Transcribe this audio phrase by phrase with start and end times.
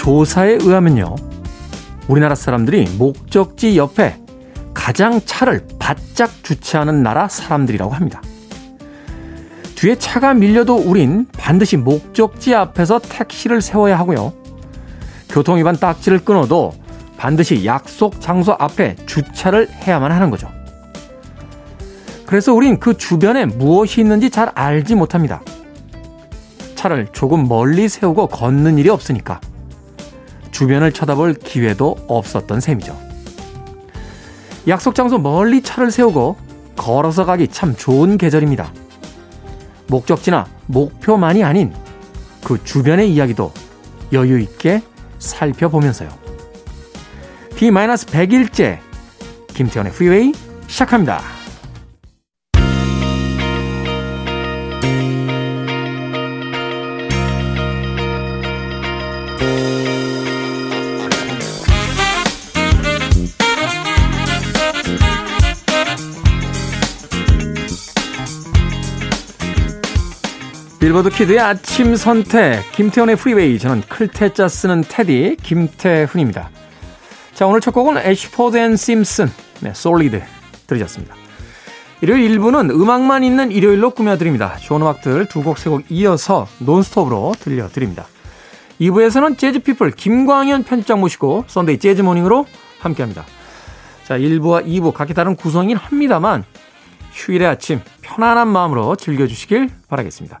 [0.00, 1.14] 한 조사에 의하면요.
[2.08, 4.16] 우리나라 사람들이 목적지 옆에
[4.72, 8.22] 가장 차를 바짝 주차하는 나라 사람들이라고 합니다.
[9.74, 14.32] 뒤에 차가 밀려도 우린 반드시 목적지 앞에서 택시를 세워야 하고요.
[15.28, 16.72] 교통위반 딱지를 끊어도
[17.16, 20.50] 반드시 약속 장소 앞에 주차를 해야만 하는 거죠.
[22.26, 25.42] 그래서 우린 그 주변에 무엇이 있는지 잘 알지 못합니다.
[26.74, 29.40] 차를 조금 멀리 세우고 걷는 일이 없으니까
[30.50, 32.98] 주변을 쳐다볼 기회도 없었던 셈이죠.
[34.68, 36.36] 약속 장소 멀리 차를 세우고
[36.76, 38.72] 걸어서 가기 참 좋은 계절입니다.
[39.86, 41.74] 목적지나 목표만이 아닌
[42.44, 43.52] 그 주변의 이야기도
[44.12, 44.82] 여유 있게
[45.18, 46.08] 살펴보면서요.
[47.56, 48.78] D-100일째
[49.48, 50.32] 김태현의 프리웨이
[50.66, 51.39] 시작합니다.
[70.90, 76.50] 빌보드 kid의 아침 선택 김태훈의 프리웨이 저는 클 태자 쓰는 태디 김태훈입니다.
[77.32, 79.30] 자 오늘 첫 곡은 애쉬포드 앤 심슨
[79.60, 80.20] 네, Solid
[80.66, 81.14] 들으셨습니다.
[82.00, 84.56] 일요일 1부는 음악만 있는 일요일로 꾸며드립니다.
[84.56, 88.06] 좋은 음악들 두 곡 세 곡 이어서 논스톱으로 들려드립니다.
[88.80, 92.46] 2부에서는 재즈피플 김광현 편집장 모시고 Sunday Jazz Morning으로
[92.80, 93.24] 함께합니다.
[94.08, 96.42] 자 1부와 2부 각기 다른 구성이긴 합니다만
[97.12, 100.40] 휴일의 아침 편안한 마음으로 즐겨주시길 바라겠습니다.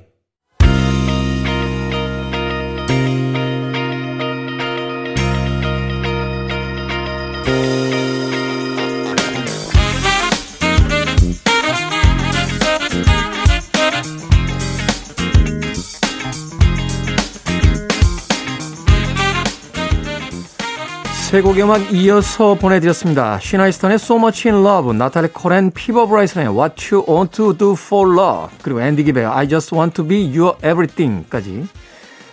[21.31, 23.39] 세 곡의 음악 이어서 보내드렸습니다.
[23.39, 27.71] 시나 이스턴의 So Much in Love, 나탈리 콜 앤 피보 브라이슨의 What You Won't Do
[27.71, 31.69] for Love, 그리고 앤디 깁의 I Just Want to Be Your Everything까지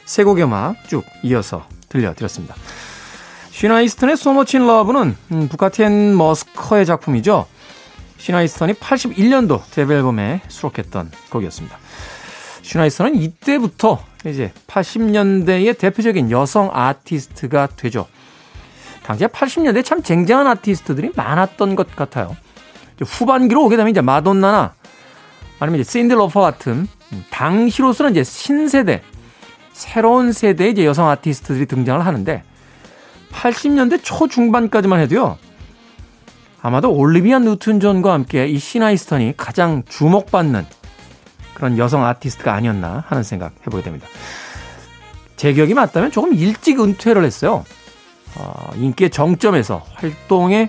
[0.04, 2.56] 세 곡의 음악 쭉 이어서 들려드렸습니다.
[3.52, 7.46] 시나 이스턴의 So Much in Love는 음, 부가티 앤 머스커의 작품이죠.
[8.16, 11.78] 시나 이스턴이 81년도 데뷔 앨범에 수록했던 곡이었습니다.
[12.62, 18.08] 시나 이스턴은 이때부터 이제 80년대의 대표적인 여성 아티스트가 되죠.
[19.08, 22.36] 당시에 80년대 참 쟁쟁한 아티스트들이 많았던 것 같아요.
[23.00, 24.74] 후반기로 오게 되면 이제 마돈나나
[25.58, 29.02] 아니면 이제 신디 로퍼 같은 음, 당시로서는 이제 신세대,
[29.72, 32.42] 새로운 세대의 이제 여성 아티스트들이 등장을 하는데
[33.32, 35.38] 80년대 초중반까지만 해도요.
[36.60, 40.66] 아마도 올리비아 뉴튼 존과 함께 이 시나 이스턴이 가장 주목받는
[41.54, 44.06] 그런 여성 아티스트가 아니었나 하는 생각 해보게 됩니다.
[45.36, 47.64] 제 기억이 맞다면 조금 일찍 은퇴를 했어요.
[48.38, 50.68] 어, 인기의 정점에서 활동의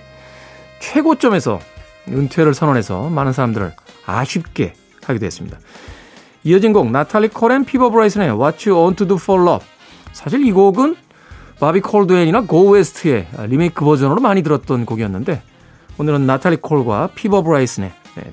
[0.80, 1.60] 최고점에서
[2.08, 3.72] 은퇴를 선언해서 많은 사람들을
[4.06, 5.58] 아쉽게 하기도 했습니다.
[6.44, 9.66] 이어진 곡 나탈리 콜 앤 피보 브라이슨의 What You Won't Do for Love
[10.12, 10.96] 사실 이 곡은
[11.60, 15.42] 바비 콜드웰이나 고 웨스트의 리메이크 버전으로 많이 들었던 곡이었는데
[15.98, 17.92] 오늘은 나탈리 콜과 피보 브라이슨의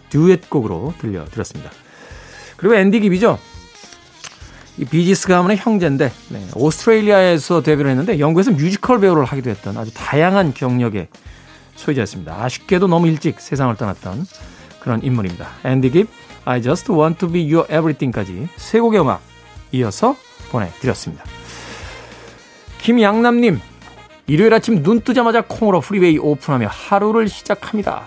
[0.10, 1.70] 듀엣 곡으로 들려드렸습니다.
[2.56, 3.38] 그리고 앤디 깁이죠.
[4.78, 10.54] 이 비지스 가문의 형제인데 네, 오스트레일리아에서 데뷔를 했는데 영국에서 뮤지컬 배우를 하기도 했던 아주 다양한
[10.54, 11.08] 경력의
[11.76, 12.44] 소유자였습니다.
[12.44, 14.26] 아쉽게도 너무 일찍 세상을 떠났던
[14.80, 15.48] 그런 인물입니다.
[15.64, 16.08] 앤디 깁,
[16.46, 19.22] I Just Want to Be Your Everything까지 세 곡의 음악
[19.72, 20.16] 이어서
[20.50, 21.24] 보내드렸습니다.
[22.80, 23.60] 김양남님,
[24.28, 28.04] 일요일 아침 눈 뜨자마자 콩으로 프리웨이 오픈하며 하루를 시작합니다.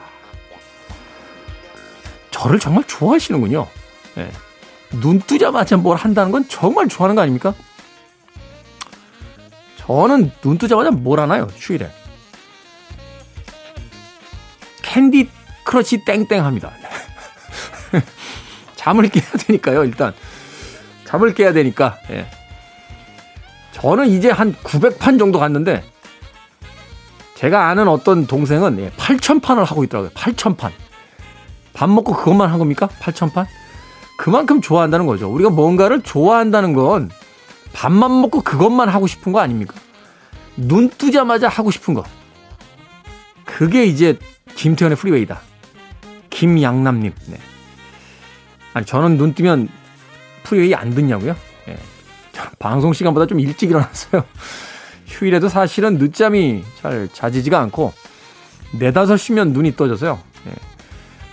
[2.30, 3.66] 저를 정말 좋아하시는군요.
[4.14, 4.30] 네.
[4.92, 7.54] 눈 뜨자마자 뭘 한다는 건 정말 좋아하는 거 아닙니까?
[9.76, 11.48] 저는 눈 뜨자마자 뭘 하나요?
[11.56, 11.90] 휴일에.
[14.82, 15.30] 캔디
[15.64, 16.72] 크러쉬 땡땡 합니다.
[18.74, 20.12] 잠을 깨야 되니까요, 일단.
[21.04, 22.28] 잠을 깨야 되니까, 예.
[23.72, 25.84] 저는 이제 한 900판 정도 갔는데,
[27.36, 30.10] 제가 아는 어떤 동생은 예, 8,000판을 하고 있더라고요.
[30.10, 30.72] 8,000판.
[31.72, 32.88] 밥 먹고 그것만 한 겁니까?
[33.00, 33.46] 8,000판?
[34.20, 35.32] 그만큼 좋아한다는 거죠.
[35.32, 37.10] 우리가 뭔가를 좋아한다는 건
[37.72, 39.74] 밥만 먹고 그것만 하고 싶은 거 아닙니까?
[40.58, 42.04] 눈 뜨자마자 하고 싶은 거.
[43.46, 44.18] 그게 이제
[44.56, 45.40] 김태훈의 프리웨이다.
[46.28, 47.14] 김양남님.
[47.28, 47.38] 네.
[48.74, 49.70] 아니, 저는 눈 뜨면
[50.42, 51.34] 프리웨이 안 듣냐고요?
[51.68, 51.78] 예.
[52.58, 54.22] 방송 시간보다 좀 일찍 일어났어요.
[55.08, 57.94] 휴일에도 사실은 늦잠이 잘 자지지가 않고,
[58.78, 60.20] 네다섯 시면 눈이 떠져서요.
[60.46, 60.52] 예.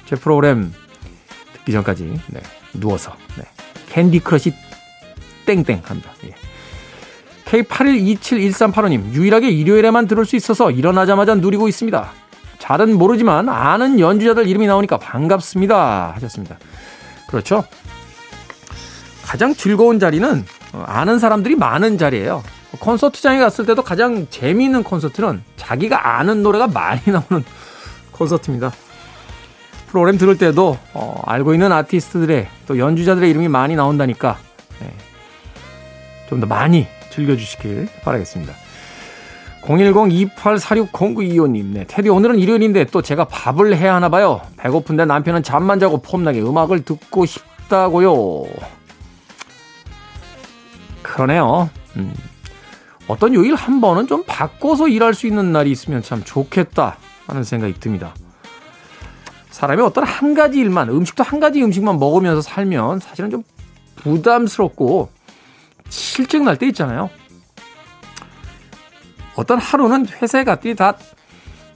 [0.06, 0.72] 제 프로그램
[1.54, 2.42] 듣기 전까지, 네.
[2.80, 3.44] 누워서, 네.
[3.90, 4.54] 캔디 크러쉬
[5.46, 6.12] 땡땡 합니다.
[6.26, 6.36] 예.
[7.46, 12.12] K81271385님, 유일하게 일요일에만 들을 수 있어서 일어나자마자 누리고 있습니다.
[12.60, 16.14] 잘은 모르지만 아는 연주자들 이름이 나오니까 반갑습니다.
[16.16, 16.58] 하셨습니다.
[17.28, 17.64] 그렇죠.
[19.24, 20.46] 가장 즐거운 자리는
[20.86, 22.44] 아는 사람들이 많은 자리예요.
[22.80, 27.44] 콘서트장에 갔을 때도 가장 재미있는 콘서트는 자기가 아는 노래가 많이 나오는
[28.12, 28.72] 콘서트입니다.
[29.88, 34.38] 프로그램 들을 때도 어, 알고 있는 아티스트들의 또 연주자들의 이름이 많이 나온다니까
[34.80, 34.94] 네.
[36.30, 38.54] 좀더 많이 즐겨주시길 바라겠습니다.
[39.63, 41.86] 010-2846-0925님, 네.
[41.88, 44.39] 테디, 오늘은 일요일인데 또 제가 밥을 해야 하나 봐요.
[44.57, 48.45] 배고픈데 남편은 잠만 자고 폼나게 음악을 듣고 싶다고요.
[51.01, 51.69] 그러네요.
[51.98, 52.13] 음.
[53.07, 57.74] 어떤 요일 한 번은 좀 바꿔서 일할 수 있는 날이 있으면 참 좋겠다 하는 생각이
[57.80, 58.13] 듭니다.
[59.57, 63.44] 사람이 어떤 한 가지 일만, 음식도 한 가지 음식만 먹으면서 살면 사실은 좀
[63.95, 65.09] 부담스럽고
[65.89, 67.09] 실증 날 때 있잖아요.
[69.36, 70.95] 어떤 하루는 회사에 갔더니 다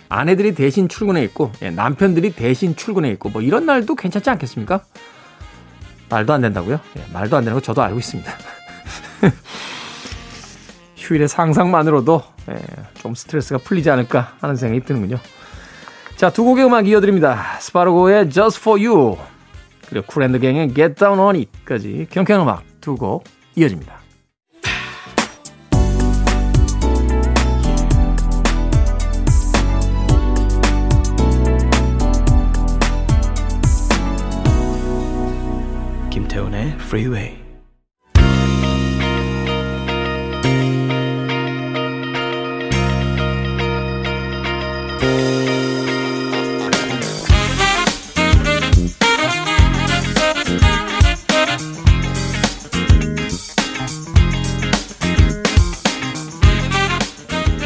[0.09, 4.81] 아내들이 대신 출근해 있고 예, 남편들이 대신 출근해 있고 뭐 이런 날도 괜찮지 않겠습니까?
[6.07, 6.79] 말도 안 된다고요?
[6.97, 8.31] 예, 말도 안 되는 거 저도 알고 있습니다.
[10.97, 12.61] 휴일의 상상만으로도 예,
[12.93, 15.17] 좀 스트레스가 풀리지 않을까 하는 생각이 드는군요.
[16.21, 17.57] 자, 두 곡의 음악 이어드립니다.
[17.59, 19.17] 스파르고의 Just For You
[19.89, 23.23] 그리고 쿨앤드갱의 Get Down On It까지 경쾌한 음악 두 곡
[23.55, 23.99] 이어집니다.
[36.11, 37.50] 김태훈의 Freeway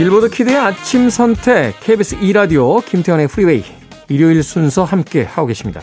[0.05, 3.63] 빌보드 키드의 아침 선택 KBS 2라디오 김태현의 프리웨이
[4.07, 5.81] 일요일 순서 함께 하고 계십니다.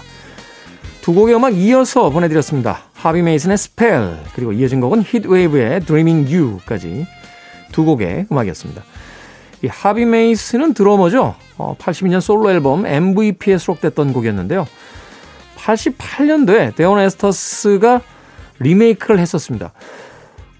[1.00, 2.82] 두 곡의 음악 이어서 보내드렸습니다.
[2.92, 7.04] 하비 메이슨의 Spell 그리고 이어진 곡은 히트웨이브의 Dreamin' You까지
[7.72, 8.84] 두 곡의 음악이었습니다.
[9.64, 11.34] 이 하비 메이슨은 드러머죠.
[11.58, 14.68] 어, 82년 솔로 앨범 MVP에 수록됐던 곡이었는데요.
[15.56, 18.00] 88년도에 데온 에스터스가
[18.60, 19.72] 리메이크를 했었습니다.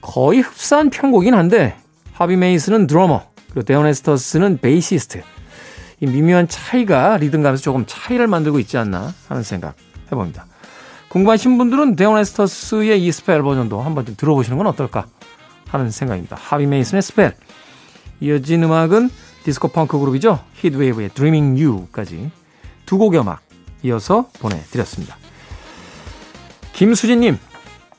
[0.00, 1.76] 거의 흡사한 편곡이긴 한데
[2.12, 5.22] 하비 메이슨은 드러머 그리고 데온 에스터스는 베이시스트.
[6.00, 9.77] 이 미묘한 차이가 리듬감에서 조금 차이를 만들고 있지 않나 하는 생각
[10.10, 10.46] 해봅니다.
[11.08, 15.06] 궁금하신 분들은 데온 에스터스의 이 Spell 버전도 한번 좀 들어보시는 건 어떨까
[15.69, 16.36] 하는 생각입니다.
[16.41, 17.36] 하비 메이슨의 Spell.
[18.20, 19.10] 이어진 음악은
[19.44, 20.43] 디스코 펑크 그룹이죠.
[20.55, 22.31] 히트웨이브의 Dreaming You까지
[22.86, 23.43] 두 곡의 음악
[23.82, 25.19] 이어서 보내드렸습니다.
[26.72, 27.38] 김수진님,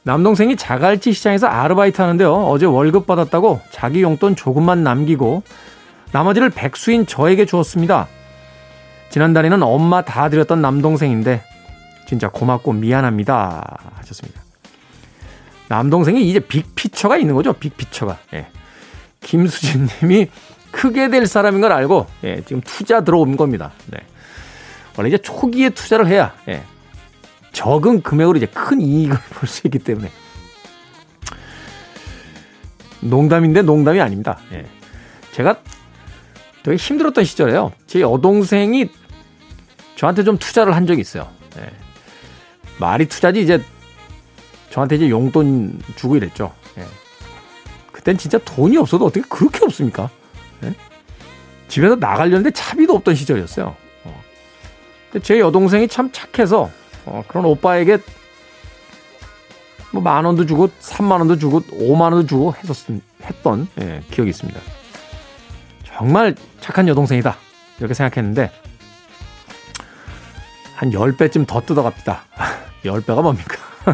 [0.03, 2.33] 남동생이 자갈치 시장에서 아르바이트 하는데요.
[2.33, 5.43] 어제 월급 받았다고 자기 용돈 조금만 남기고
[6.11, 8.07] 나머지를 백수인 저에게 주었습니다.
[9.09, 11.41] 지난달에는 엄마 다 드렸던 남동생인데
[12.07, 13.93] 진짜 고맙고 미안합니다.
[13.95, 14.41] 하셨습니다.
[15.69, 17.53] 남동생이 이제 빅피처가 있는 거죠.
[17.53, 18.17] 빅피처가.
[18.33, 18.47] 예.
[19.21, 20.27] 김수진 님이
[20.71, 23.71] 크게 될 사람인 걸 알고 예, 지금 투자 들어온 겁니다.
[23.87, 23.99] 네.
[24.97, 26.63] 원래 이제 초기에 투자를 해야 예,
[27.53, 30.11] 적은 금액으로 이제 큰 이익을 볼 수 있기 때문에
[33.01, 34.39] 농담인데 농담이 아닙니다.
[34.53, 34.65] 예.
[35.31, 35.57] 제가
[36.63, 37.71] 되게 힘들었던 시절에요.
[37.87, 38.89] 제 여동생이
[39.95, 41.29] 저한테 좀 투자를 한 적이 있어요.
[41.57, 41.69] 예.
[42.79, 43.61] 말이 투자지 이제
[44.69, 46.53] 저한테 이제 용돈 주고 이랬죠.
[46.77, 46.85] 예.
[47.91, 50.09] 그땐 진짜 돈이 없어도 어떻게 그렇게 없습니까?
[50.63, 50.73] 예?
[51.67, 53.75] 집에서 나가려는데 차비도 없던 시절이었어요.
[54.05, 54.23] 어.
[55.11, 56.71] 근데 제 여동생이 참 착해서
[57.05, 57.97] 어, 그런 오빠에게
[59.91, 62.75] 뭐 만 원도 주고 3만 원도 주고 5만 원도 주고 했었
[63.23, 64.59] 했던 예, 기억이 있습니다.
[65.85, 67.37] 정말 착한 여동생이다
[67.79, 68.49] 이렇게 생각했는데
[70.75, 72.23] 한 10배쯤 더 뜯어갑니다.
[72.83, 73.55] 10배가 뭡니까?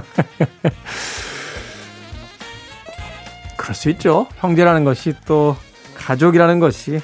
[3.58, 4.28] 그럴 수 있죠.
[4.38, 5.58] 형제라는 것이 또
[5.96, 7.02] 가족이라는 것이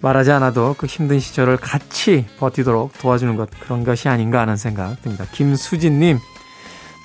[0.00, 5.24] 말하지 않아도 그 힘든 시절을 같이 버티도록 도와주는 것 그런 것이 아닌가 하는 생각 듭니다.
[5.32, 6.18] 김수진님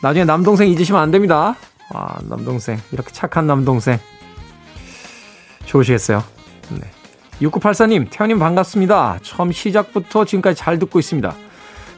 [0.03, 1.55] 나중에 남동생 잊으시면 안 됩니다.
[1.93, 3.97] 아 남동생 이렇게 착한 남동생
[5.65, 6.23] 좋으시겠어요.
[6.69, 6.81] 네.
[7.41, 9.19] 6984님 태현님 반갑습니다.
[9.23, 11.33] 처음 시작부터 지금까지 잘 듣고 있습니다.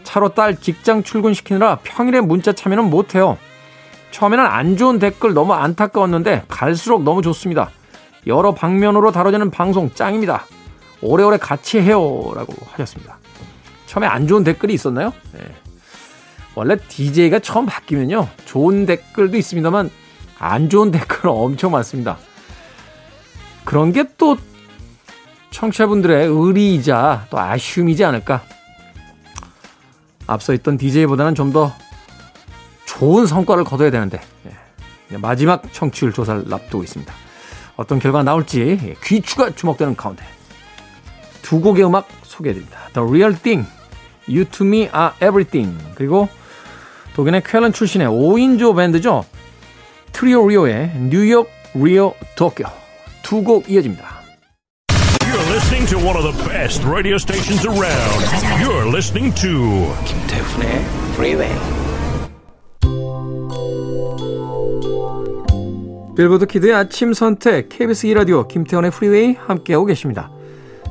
[0.03, 3.37] 차로 딸 직장 출근시키느라 평일에 문자 참여는 못해요.
[4.11, 7.69] 처음에는 안 좋은 댓글 너무 안타까웠는데 갈수록 너무 좋습니다.
[8.27, 10.45] 여러 방면으로 다뤄지는 방송 짱입니다.
[11.05, 12.31] 오래오래 같이 해요.
[12.35, 13.17] 라고 하셨습니다.
[13.85, 15.13] 처음에 안 좋은 댓글이 있었나요?
[15.33, 15.39] 네.
[16.55, 18.27] 원래 DJ가 처음 바뀌면요.
[18.45, 19.89] 좋은 댓글도 있습니다만
[20.39, 22.17] 안 좋은 댓글은 엄청 많습니다.
[23.63, 24.37] 그런 게 또
[25.51, 28.43] 청취자분들의 의리이자 또 아쉬움이지 않을까.
[30.27, 31.73] 앞서 있던 DJ보다는 좀 더
[32.85, 34.21] 좋은 성과를 거둬야 되는데
[35.11, 35.17] 예.
[35.17, 37.13] 마지막 청취율 조사를 앞두고 있습니다.
[37.75, 40.23] 어떤 결과가 나올지 귀추가 주목되는 가운데
[41.45, 42.89] 두 곡의 음악 소개해드립니다.
[42.93, 43.69] The Real Thing,
[44.27, 46.27] You To Me Are Everything 그리고
[47.13, 49.23] 독일의 쾰른 출신의 5인조 밴드죠.
[50.11, 52.65] 트리오 리오의 뉴욕, 리오, 도쿄
[53.21, 54.15] 두 곡 이어집니다.
[55.21, 58.25] You're listening to one of the best radio stations around.
[58.59, 60.81] You're listening to 김태훈의
[61.13, 61.53] Freeway.
[66.17, 70.31] 빌보드 키드의 아침 선택 KBS 2라디오 김태훈의 Freeway 함께하고 계십니다.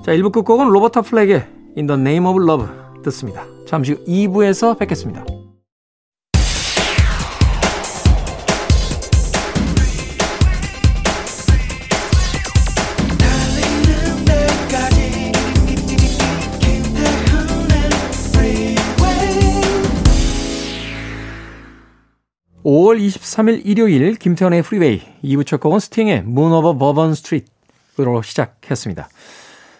[0.05, 1.47] 자, 1부 끝곡은 로버타 플랙의
[1.79, 2.67] In the Name of Love
[3.05, 3.47] 듣습니다.
[3.67, 5.25] 잠시 후 2부에서 뵙겠습니다.
[13.19, 15.33] 달리는 데까지
[16.61, 17.75] 김태훈의
[18.35, 18.77] Freeway
[22.63, 29.09] 5월 23일 일요일 김태훈의 Freeway 2부 첫 곡은 스팅의 Moon over Bourbon Street으로 시작했습니다.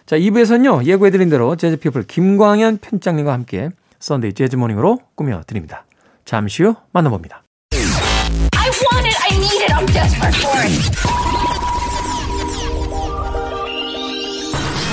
[0.05, 3.69] 자, 2부에서는요, 예고해드린 대로 재즈피플 김광현 편집장님과 함께
[3.99, 5.85] Sunday Jazz Morning으로 꾸며드립니다.
[6.25, 7.43] 잠시 후 만나봅니다.
[7.71, 9.17] I want it.
[9.23, 9.73] I need it.
[9.73, 10.73] I'm desperate for it.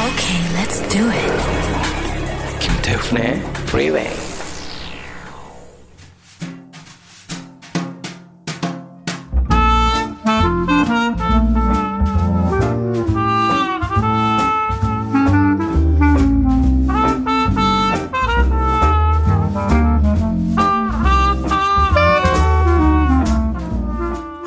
[0.09, 1.33] Okay, let's do it.
[2.61, 4.22] 김태훈의 Freeway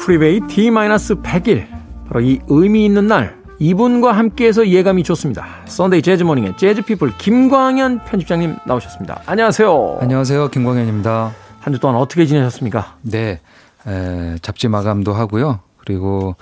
[0.07, 1.65] D-100일
[2.07, 5.45] 바로 이 의미 있는 날 이분과 함께해서 예감이 좋습니다.
[5.65, 9.21] Sunday Jazz Morning의 재즈피플 김광현 편집장님 나오셨습니다.
[9.25, 9.97] 안녕하세요.
[10.01, 10.49] 안녕하세요.
[10.49, 11.31] 김광현입니다.
[11.59, 12.97] 한 주 동안 어떻게 지내셨습니까?
[13.01, 13.39] 네.
[13.87, 15.61] 에, 잡지 마감도 하고요.
[15.77, 16.35] 그리고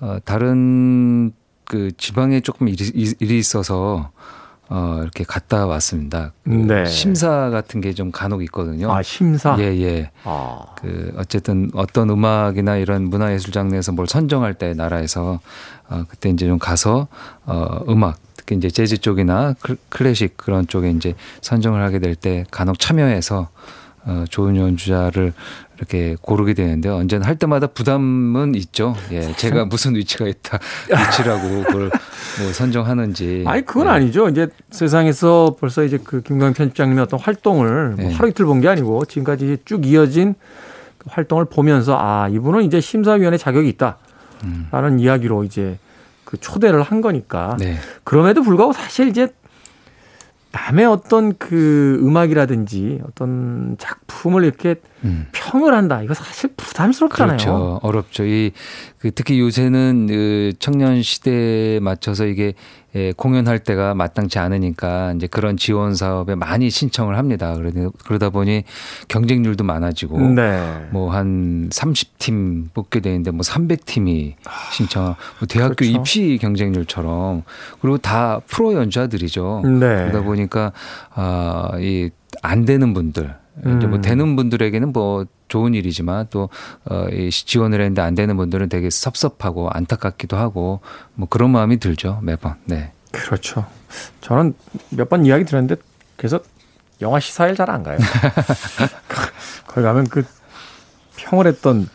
[0.00, 1.32] 어, 다른
[1.66, 2.84] 그 지방에 조금 일이,
[3.20, 4.10] 일이 있어서
[4.72, 6.32] 어, 이렇게 갔다 왔습니다.
[6.44, 6.86] 그 네.
[6.86, 8.92] 심사 같은 게 좀 간혹 있거든요.
[8.92, 9.56] 아 심사.
[9.58, 10.10] 예, 예.
[10.22, 15.40] 아, 그 어쨌든 어떤 음악이나 이런 문화예술 장르에서 뭘 선정할 때 나라에서
[15.88, 17.08] 어, 그때 이제 좀 가서
[17.46, 22.44] 어, 음악 특히 이제 재즈 쪽이나 클- 클래식 그런 쪽에 이제 선정을 하게 될 때
[22.52, 23.48] 간혹 참여해서
[24.04, 25.32] 어, 좋은 연주자를
[25.76, 28.96] 이렇게 고르게 되는데 언제나 할 때마다 부담은 있죠.
[29.12, 30.58] 예, 제가 무슨 위치가 있다
[30.90, 31.90] 위치라고 그걸
[32.40, 33.44] 뭐 선정하는지.
[33.46, 33.90] 아니 그건 네.
[33.92, 34.28] 아니죠.
[34.28, 38.12] 이제 세상에서 벌써 이제 그 김광현 편집장님의 어떤 활동을 뭐 네.
[38.14, 40.34] 하루 이틀 본 게 아니고 지금까지 쭉 이어진
[40.98, 45.78] 그 활동을 보면서 아 이분은 이제 심사위원회 자격이 있다라는 이야기로 이제
[46.24, 47.76] 그 초대를 한 거니까 네.
[48.04, 49.28] 그럼에도 불구하고 사실 이제
[50.52, 55.26] 남의 어떤 그 음악이라든지 어떤 작품을 이렇게 음.
[55.32, 56.02] 평을 한다.
[56.02, 57.36] 이거 사실 부담스럽잖아요.
[57.36, 57.80] 그렇죠.
[57.82, 58.24] 어렵죠.
[58.24, 58.52] 이,
[58.98, 62.54] 그 특히 요새는 그 청년 시대에 맞춰서 이게
[62.96, 67.54] 예, 공연할 때가 마땅치 않으니까 이제 그런 지원 사업에 많이 신청을 합니다.
[67.54, 68.64] 그러다, 그러다 보니
[69.06, 70.88] 경쟁률도 많아지고 네.
[70.90, 74.34] 뭐한 30팀 뽑게 되는데 뭐 300팀이
[74.72, 75.92] 신청, 뭐 대학교 그렇죠.
[75.92, 77.44] 입시 경쟁률처럼
[77.80, 79.62] 그리고 다 프로 연주자들이죠.
[79.64, 79.78] 네.
[79.78, 80.72] 그러다 보니까
[81.14, 82.10] 아, 이
[82.42, 84.02] 안 되는 분들 이제 뭐 음.
[84.02, 86.48] 되는 분들에게는 뭐 좋은 일이지만 또
[86.84, 90.80] 어, 이 지원을 했는데 안 되는 분들은 되게 섭섭하고 안타깝기도 하고
[91.14, 92.54] 뭐 그런 마음이 들죠 매번.
[92.64, 92.92] 네.
[93.12, 93.66] 그렇죠.
[94.20, 94.54] 저는
[94.90, 95.76] 몇 번 이야기 들었는데
[96.16, 96.40] 그래서
[97.00, 97.98] 영화 시사일 잘 안 가요.
[99.66, 100.24] 거기 가면 그
[101.16, 101.88] 평을 했던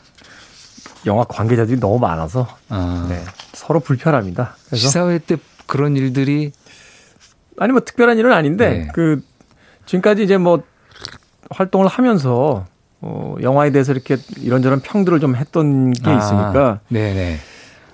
[1.06, 4.56] 영화 관계자들이 너무 많아서 아, 네, 서로 불편합니다.
[4.66, 6.52] 그래서 시사회 때 그런 일들이
[7.60, 8.88] 아니 뭐 특별한 일은 아닌데 네.
[8.94, 9.22] 그
[9.86, 10.64] 지금까지 이제 뭐
[11.50, 12.66] 활동을 하면서
[13.02, 17.38] 어, 영화에 대해서 이렇게 이런저런 평들을 좀 했던 게 있으니까 아, 네네.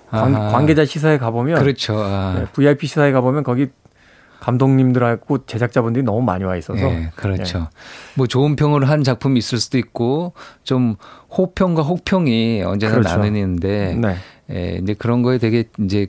[0.10, 0.48] 관, 아하.
[0.52, 1.96] 관 계자 시사에 가보면 그렇죠.
[1.98, 3.68] 아, 네, VIP 시사에 가보면 거기
[4.42, 7.70] 감독님들하고 제작자분들이 너무 많이 와 있어서 네, 그렇죠.
[8.16, 10.96] 뭐 좋은 평을 한 작품이 있을 수도 있고 좀
[11.38, 13.18] 호평과 혹평이 언제나 그렇죠.
[13.18, 14.16] 나뉘는데 네.
[14.50, 16.08] 예, 이제 그런 거에 되게 이제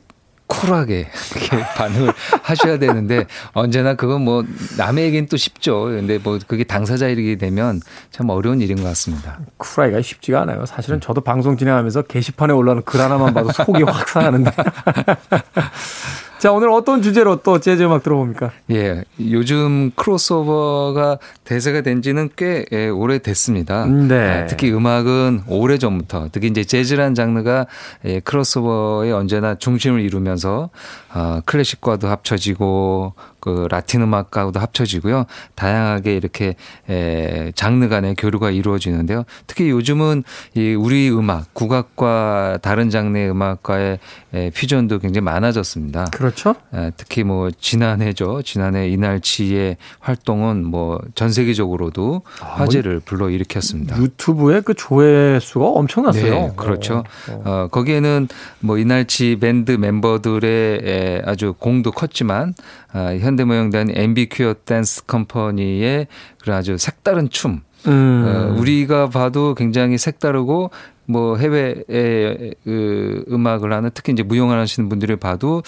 [0.53, 4.45] 쿨하게 이렇게 반응을 하셔야 되는데 언제나 그건 뭐
[4.77, 5.85] 남에겐 또 쉽죠.
[5.85, 7.81] 근데 뭐 그게 당사자이게 되면
[8.11, 9.39] 참 어려운 일인 것 같습니다.
[9.57, 10.67] 쿨하기가 쉽지가 않아요.
[10.67, 14.51] 사실은 저도 방송 진행하면서 게시판에 올라오는 글 하나만 봐도 속이 확 상하는데.
[16.43, 18.51] 자, 오늘 어떤 주제로 또 재즈 음악 들어봅니까?
[18.73, 23.87] 예, 요즘 크로스오버가 대세가 된 지는 꽤 예, 오래됐습니다.
[23.87, 24.41] 네.
[24.43, 27.69] 예, 특히 음악은 오래 전부터 특히 이제 재즈라는 장르가
[28.07, 30.71] 예, 크로스오버에 언제나 중심을 이루면서
[31.15, 35.27] 어, 클래식과도 합쳐지고 그 라틴 음악과도 합쳐지고요.
[35.57, 36.55] 다양하게 이렇게
[36.89, 39.25] 에, 장르 간의 교류가 이루어지는데요.
[39.47, 40.23] 특히 요즘은
[40.55, 43.99] 이 우리 음악, 국악과 다른 장르의 음악과의
[44.33, 46.05] 에, 퓨전도 굉장히 많아졌습니다.
[46.13, 46.55] 그렇죠.
[46.73, 48.43] 에, 특히 뭐 지난해죠.
[48.43, 53.99] 지난해 이날치의 활동은 뭐 전 세계적으로도 화제를 불러일으켰습니다.
[53.99, 56.33] 유튜브에 그 조회수가 엄청났어요.
[56.35, 57.03] 네, 그렇죠.
[57.29, 58.29] 어, 거기에는
[58.61, 62.55] 뭐 이날치 밴드 멤버들의 에, 아주 공도 컸지만
[62.93, 66.07] 아, 현대무용단 MB 퀴어 댄스 컴퍼니의
[66.41, 67.61] 그런 아주 색다른 춤.
[67.87, 68.25] 음.
[68.27, 70.71] 어, 우리가 봐도 굉장히 색다르고
[71.05, 75.63] 뭐 해외의 그 음악을 하는 특히 이제 무용을 하시는 분들을 봐도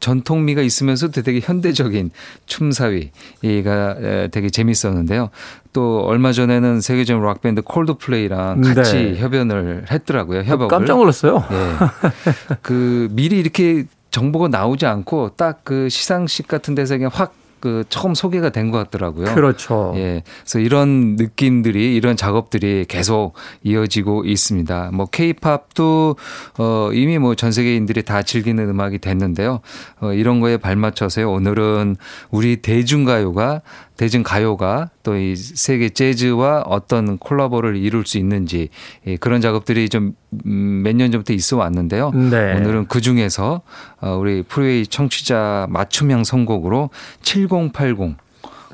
[0.00, 2.10] 전통미가 있으면서도 되게 현대적인
[2.46, 5.30] 춤사위가 에, 되게 재밌었는데요.
[5.72, 9.16] 또 얼마 전에는 세계적인 락 밴드 콜드플레이랑 같이 네.
[9.18, 10.40] 협연을 했더라고요.
[10.42, 10.68] 협업을.
[10.68, 11.44] 깜짝 놀랐어요.
[11.52, 12.56] 예.
[12.62, 18.50] 그 미리 이렇게 정보가 나오지 않고 딱 그 시상식 같은 데서 그냥 확그 처음 소개가
[18.50, 19.34] 된 것 같더라고요.
[19.34, 19.92] 그렇죠.
[19.96, 20.22] 예.
[20.40, 24.90] 그래서 이런 느낌들이 이런 작업들이 계속 이어지고 있습니다.
[24.92, 26.16] 뭐 케이팝도
[26.58, 29.60] 어 이미 뭐 전 세계인들이 다 즐기는 음악이 됐는데요.
[30.00, 31.96] 어 이런 거에 발맞춰서 오늘은
[32.30, 33.60] 우리 대중가요가
[33.96, 38.68] 대중가요가 또 이 세계 재즈와 어떤 콜라보를 이룰 수 있는지
[39.06, 40.14] 예, 그런 작업들이 좀
[40.46, 42.10] 음, 몇년 전부터 있어 왔는데요.
[42.10, 42.54] 네.
[42.56, 43.62] 오늘은 그 중에서
[44.00, 46.90] 어, 우리 프리웨이 청취자 맞춤형 선곡으로
[47.22, 48.16] 7080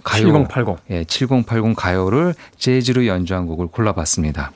[0.03, 0.77] 가요 7080.
[0.91, 4.53] 예, 7080 가요를 재즈로 연주한 곡을 골라봤습니다.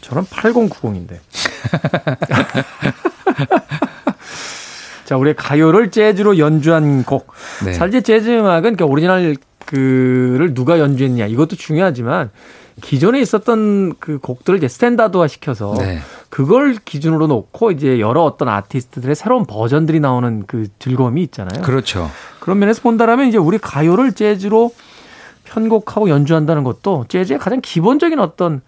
[0.00, 1.18] 저는 8090인데.
[5.04, 7.32] 자, 우리의 가요를 재즈로 연주한 곡.
[7.64, 7.74] 네.
[7.74, 12.30] 사실 재즈 음악은 그러니까 오리지널 그를 누가 연주했냐 이것도 중요하지만
[12.82, 16.00] 기존에 있었던 그 곡들을 이제 스탠다드화 시켜서 네.
[16.28, 21.62] 그걸 기준으로 놓고 이제 여러 어떤 아티스트들의 새로운 버전들이 나오는 그 즐거움이 있잖아요.
[21.62, 22.10] 그렇죠.
[22.40, 24.72] 그런 면에서 본다라면 이제 우리 가요를 재즈로
[25.44, 28.62] 편곡하고 연주한다는 것도 재즈의 가장 기본적인 어떤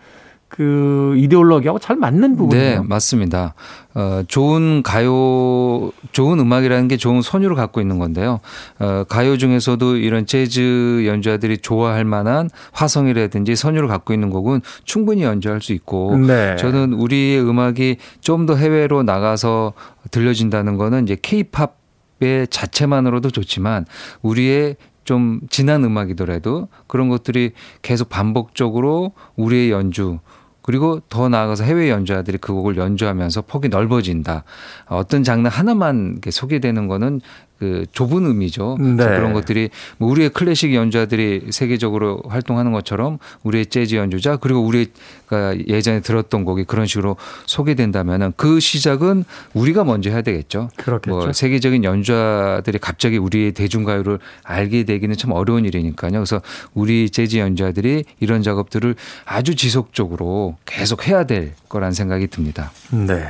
[0.49, 2.85] 그 이데올로기하고 잘 맞는 네, 부분이에요.
[2.85, 3.55] 맞습니다.
[3.95, 8.41] 어, 좋은 가요, 좋은 음악이라는 게 좋은 선율을 갖고 있는 건데요.
[8.79, 15.61] 어, 가요 중에서도 이런 재즈 연주자들이 좋아할 만한 화성이라든지 선율을 갖고 있는 곡은 충분히 연주할
[15.61, 16.57] 수 있고 네.
[16.57, 19.73] 저는 우리의 음악이 좀 더 해외로 나가서
[20.13, 23.87] 들려진다는 거는 이제 케이팝의 자체만으로도 좋지만
[24.23, 30.19] 우리의 좀 진한 음악이더라도 그런 것들이 계속 반복적으로 우리의 연주
[30.67, 34.43] 그리고 더 나아가서 해외 연주자들이 그 곡을 연주하면서 폭이 넓어진다.
[34.87, 37.21] 어떤 장르 하나만 소개되는 거는
[37.59, 38.77] 그 좁은 의미죠.
[38.79, 39.05] 네.
[39.05, 46.01] 그런 것들이 뭐 우리의 클래식 연주자들이 세계적으로 활동하는 것처럼 우리의 재즈 연주자 그리고 우리가 예전에
[46.01, 47.17] 들었던 곡이 그런 식으로
[47.47, 50.69] 소개된다면은 그 시작은 우리가 먼저 해야 되겠죠.
[50.77, 51.17] 그렇겠죠.
[51.17, 56.13] 뭐 세계적인 연주자들이 갑자기 우리의 대중가요를 알게 되기는 참 어려운 일이니까요.
[56.13, 56.43] 그래서
[56.75, 62.71] 우리 재즈 연주자들이 이런 작업들을 아주 지속적으로 계속 해야 될 거란 생각이 듭니다.
[62.91, 63.25] 네.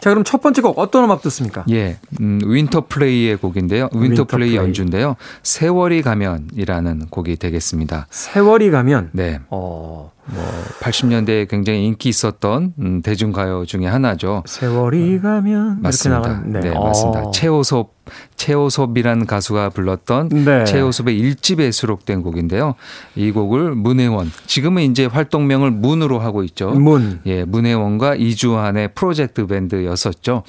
[0.00, 1.64] 자, 그럼 첫 번째 곡 어떤 음악 듣습니까?
[1.70, 3.88] 예, 음, 윈터 플레이의 곡인데요.
[3.92, 4.56] 윈터, 윈터 플레이.
[4.56, 5.16] 연주인데요.
[5.42, 8.06] 세월이 가면이라는 곡이 되겠습니다.
[8.10, 9.40] 세월이 가면 네.
[9.50, 10.42] 어, 뭐
[10.80, 14.42] 80년대에 굉장히 인기 있었던 음, 대중가요 중에 하나죠.
[14.46, 16.20] 세월이 가면 맞습니다.
[16.20, 17.20] 나가는 네, 맞습니다.
[17.24, 17.30] 어.
[17.30, 17.94] 최호섭
[18.36, 20.64] 최호섭이라는 가수가 불렀던 네.
[20.64, 22.74] 최호섭의 일집에 수록된 곡인데요.
[23.16, 26.70] 이 곡을 문혜원 지금은 이제 활동명을 문으로 하고 있죠.
[26.70, 27.20] 문.
[27.24, 30.42] 예, 문혜원과 이주환의 프로젝트 밴드였었죠.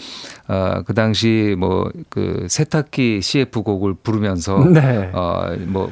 [0.47, 5.09] 어, 그 당시 뭐 그 세탁기 CF 곡을 부르면서 네.
[5.13, 5.91] 어, 뭐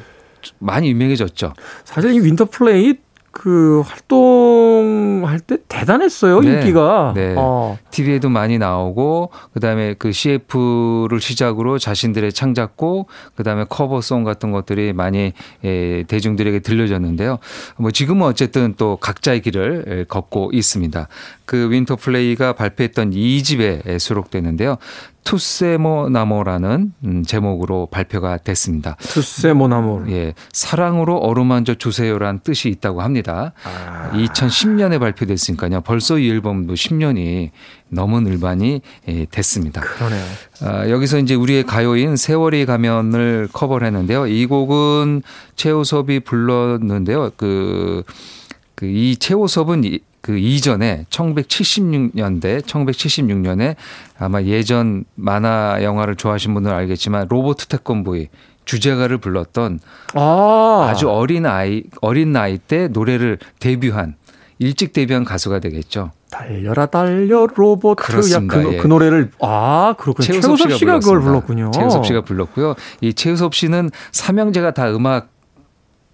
[0.58, 1.52] 많이 유명해졌죠.
[1.84, 2.94] 사실 이 윈터 플레이
[3.34, 6.52] 그 활동할 때 대단했어요 네.
[6.52, 7.12] 인기가.
[7.14, 7.34] 네.
[7.36, 7.76] 어.
[7.90, 15.32] TV에도 많이 나오고 그다음에 그 CF를 시작으로 자신들의 창작곡 그다음에 cover song 같은 것들이 많이
[15.64, 17.38] 예, 대중들에게 들려졌는데요.
[17.76, 21.08] 뭐 지금은 어쨌든 또 각자의 길을 예, 걷고 있습니다.
[21.46, 24.78] 그 윈터 플레이가 발표했던 2집에 수록되는데요.
[25.24, 28.96] Touche mon amour라는 음, 제목으로 발표가 됐습니다.
[29.00, 30.10] Touche mon amour.
[30.12, 33.52] 예, 사랑으로 어루만져 주세요란 뜻이 있다고 합니다.
[33.64, 34.10] 아.
[34.12, 35.80] 2010년에 발표됐으니까요.
[35.80, 37.50] 벌써 이 앨범도 10년이
[37.88, 39.80] 넘은 음반이 예, 됐습니다.
[39.80, 40.24] 그러네요.
[40.60, 44.26] 아, 여기서 이제 우리의 가요인 세월이 가면을 커버를 했는데요.
[44.26, 45.22] 이 곡은
[45.56, 47.30] 최호섭이 불렀는데요.
[47.36, 48.02] 그,
[48.74, 53.76] 그이 최호섭은 이, 그 이전에 1976년대, 1976년에
[54.18, 58.28] 아마 예전 만화 영화를 좋아하시는 분들은 알겠지만 로보트 태권보이
[58.64, 59.80] 주제가를 불렀던
[60.14, 60.86] 아.
[60.88, 64.14] 아주 어린 아이, 어린 나이 때 노래를 데뷔한
[64.58, 66.12] 일찍 데뷔한 가수가 되겠죠.
[66.30, 68.58] 달려라 달려 로봇 그렇습니다.
[68.58, 68.76] 야, 그, 예.
[68.78, 70.24] 그 노래를 아 그렇군요.
[70.24, 71.20] 최우섭 씨가, 그걸 불렀습니다.
[71.20, 71.70] 불렀군요.
[71.72, 72.76] 최우섭 씨가 불렀고요.
[73.02, 75.28] 이 최우섭 씨는 삼형제가 다 음악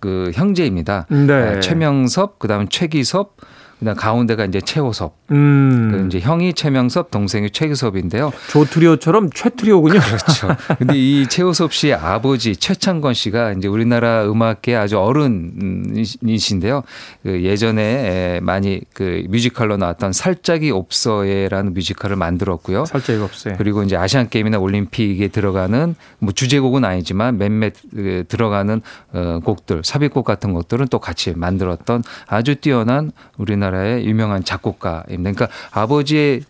[0.00, 1.06] 그 형제입니다.
[1.10, 1.32] 네.
[1.32, 3.36] 아, 최명섭, 그다음 최기섭,
[3.80, 5.14] 그다음 가운데가 이제 최호섭.
[5.30, 5.90] 음.
[5.90, 8.30] 그 이제 형이 최명섭, 동생이 최기섭인데요.
[8.50, 9.98] 조트리오처럼 최트리오군요.
[10.04, 10.56] 그렇죠.
[10.78, 16.82] 근데 이 최호섭 씨의 아버지 최창건 씨가 이제 우리나라 음악계 아주 어른이신데요.
[17.22, 22.84] 그 예전에 많이 그 뮤지컬로 나왔던 살짝이 없어예라는 뮤지컬을 만들었고요.
[22.84, 23.54] 살짝 없어요.
[23.56, 30.26] 그리고 이제 아시안 게임이나 올림픽에 들어가는 뭐 주제곡은 아니지만 몇몇 그 들어가는 어 곡들 삽입곡
[30.26, 35.32] 같은 것들은 또 같이 만들었던 아주 뛰어난 우리나라 의 유명한 작곡가입니다.
[35.32, 36.42] 그러니까 아버지의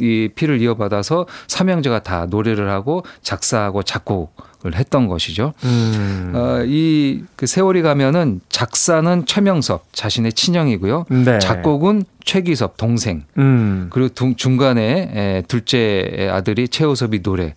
[0.00, 5.54] 이 피를 이어받아서 삼형제가 다 노래를 하고 작사하고 작곡을 했던 것이죠.
[5.64, 6.32] 음.
[6.36, 11.06] 어, 이그 세월이 가면은 작사는 최명섭 자신의 친형이고요.
[11.10, 11.40] 네.
[11.40, 13.24] 작곡은 최기섭 동생.
[13.38, 13.88] 음.
[13.90, 17.56] 그리고 둥- 중간에 에, 둘째 아들이 최호섭이 노래.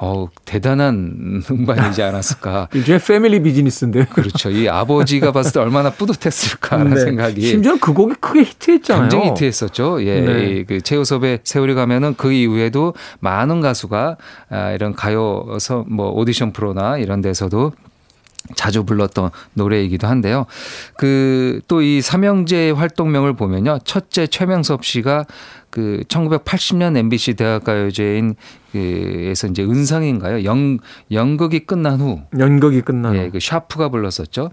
[0.00, 2.68] 어 대단한 음반이지 않았을까.
[2.72, 4.04] 일종의 패밀리 비즈니스인데요.
[4.10, 4.50] 그렇죠.
[4.50, 7.00] 이 아버지가 봤을 때 얼마나 뿌듯했을까라는 네.
[7.00, 9.08] 생각이 심지어 그 곡이 크게 히트했잖아요.
[9.08, 10.04] 굉장히 히트했었죠.
[10.04, 10.46] 예, 네.
[10.60, 14.16] 이그 최호섭의 세월이 가면은 그 이후에도 많은 가수가
[14.50, 17.72] 아, 이런 가요서 뭐 오디션 프로나 이런 데서도
[18.54, 20.46] 자주 불렀던 노래이기도 한데요.
[20.96, 23.80] 그 또 이 삼형제의 활동명을 보면요.
[23.84, 25.26] 첫째 최명섭 씨가
[25.70, 28.34] 그 1980년 MBC 대학가요제인
[28.72, 30.44] 그에서 이제 은상인가요?
[30.44, 30.78] 연
[31.10, 33.32] 연극이 끝난 후 연극이 끝난 예, 후.
[33.32, 34.50] 그 샤프가 불렀었죠.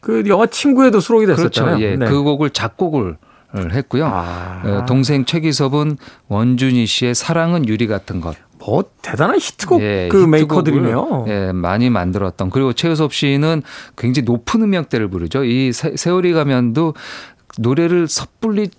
[0.00, 1.76] 그 영화 친구에도 수록이 됐었잖아요.
[1.76, 1.92] 그렇죠.
[1.92, 1.96] 예.
[1.96, 2.06] 네.
[2.06, 3.16] 그 곡을 작곡을
[3.54, 4.06] 했고요.
[4.06, 4.62] 아.
[4.64, 5.98] 어, 동생 최기섭은
[6.28, 8.36] 원준희 씨의 사랑은 유리 같은 것.
[8.58, 11.24] 뭐 대단한 히트곡 예, 그 메이커들이네요.
[11.28, 12.50] 예, 많이 만들었던.
[12.50, 13.62] 그리고 최우섭 씨는
[13.96, 15.44] 굉장히 높은 음역대를 부르죠.
[15.44, 16.94] 이 세, 세월이 가면도
[17.58, 18.70] 노래를 섣불리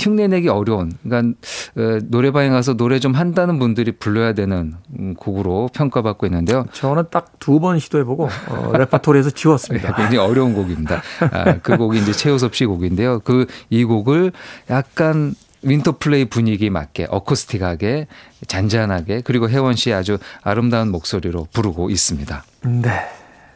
[0.00, 0.92] 흉내내기 어려운.
[1.02, 1.36] 그러니까
[1.76, 6.64] 어, 노래방에 가서 노래 좀 한다는 분들이 불러야 되는 음, 곡으로 평가받고 있는데요.
[6.72, 9.94] 저는 딱 두 번 시도해보고 어, 레파토리에서 네, 지웠습니다.
[9.94, 11.02] 굉장히 어려운 곡입니다.
[11.32, 13.20] 아, 그 곡이 이제 최호섭 씨 곡인데요.
[13.20, 14.32] 그 이 곡을
[14.70, 18.06] 약간 윈터플레이 분위기 맞게 어쿠스틱하게
[18.46, 22.42] 잔잔하게 그리고 혜원 씨의 아주 아름다운 목소리로 부르고 있습니다.
[22.62, 22.90] 네,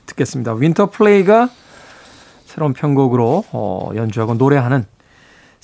[0.07, 0.53] 듣겠습니다.
[0.55, 1.49] 윈터플레이가
[2.47, 4.85] 새로운 편곡으로 어, 연주하고 노래하는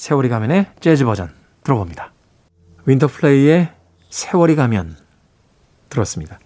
[0.00, 1.28] 세월이 가면의 재즈 버전
[1.62, 2.10] 들어봅니다.
[2.86, 3.68] 윈터플레이의
[4.08, 4.96] 세월이 가면
[5.90, 6.38] 들었습니다.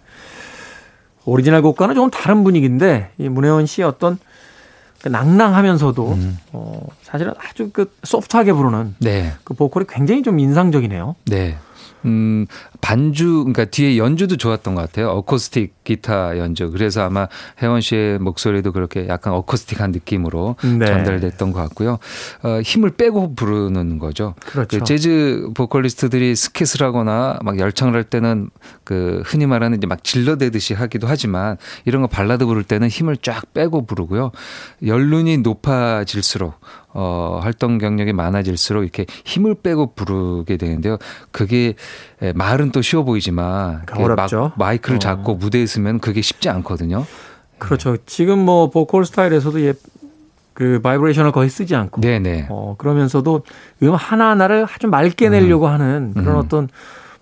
[1.25, 4.19] 오리지널 곡과는 조금 다른 분위기인데 이 문혜원 씨의 어떤
[5.01, 6.19] 그 낭낭하면서도
[6.51, 9.33] 어, 사실은 아주 그 소프트하게 부르는 네.
[9.45, 11.15] 그 보컬이 굉장히 좀 인상적이네요.
[11.27, 11.57] 네.
[12.05, 12.47] 음,
[12.81, 15.11] 반주, 그러니까 뒤에 연주도 좋았던 것 같아요.
[15.11, 16.71] 어쿠스틱 기타 연주.
[16.71, 17.29] 그래서 아마
[17.63, 20.87] 혜원 씨의 목소리도 그렇게 약간 어쿠스틱한 느낌으로 네.
[20.87, 21.99] 전달됐던 것 같고요.
[22.43, 24.35] 어, 힘을 빼고 부르는 거죠.
[24.41, 24.79] 그렇죠.
[24.79, 28.51] 그 재즈 보컬리스트들이 스킷을 하거나 막 열창을 할 때는
[28.85, 33.53] 그 흔히 말하는 이제 막 질러대듯이 하기도 하지만 이런 거 발라드 부를 때는 힘을 쫙
[33.55, 34.31] 빼고 부르고요.
[34.87, 36.55] 연륜이 높아질수록
[36.95, 40.97] 어, 활동 경력이 많아질수록 이렇게 힘을 빼고 부르게 되는데요.
[41.33, 41.75] 그게
[42.23, 44.41] 에, 말은 또 쉬워 보이지만 어렵죠.
[44.41, 44.99] 막 마이크를 어.
[45.01, 47.05] 잡고 무대에 서면 그게 쉽지 않거든요.
[47.59, 47.97] 그렇죠.
[48.07, 49.75] 지금 뭐 보컬 스타일에서도 예,
[50.53, 52.47] 그 바이브레이션을 거의 쓰지 않고 네네.
[52.49, 53.43] 어, 그러면서도
[53.83, 56.37] 음 하나하나를 아주 맑게 내려고 하는 그런 음.
[56.37, 56.69] 어떤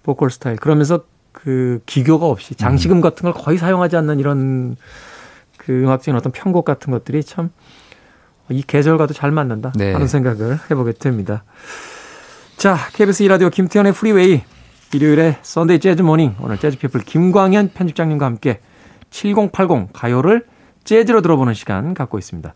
[0.03, 0.57] 보컬 스타일.
[0.57, 4.77] 그러면서 그 기교가 없이 장식음 같은 걸 거의 사용하지 않는 이런
[5.57, 7.51] 그 음악적인 어떤 편곡 같은 것들이 참
[8.53, 9.93] 이 계절과도 잘 맞는다 네.
[9.93, 11.45] 하는 생각을 해보게 됩니다.
[12.57, 14.43] 자, KBS 2라디오 김태훈의 Freeway
[14.93, 18.61] 일요일에 Sunday Jazz Morning 오늘 재즈피플 김광현 편집장님과 함께
[19.11, 20.45] 7080 가요를
[20.85, 22.53] 재즈로 들어보는 시간 갖고 있습니다.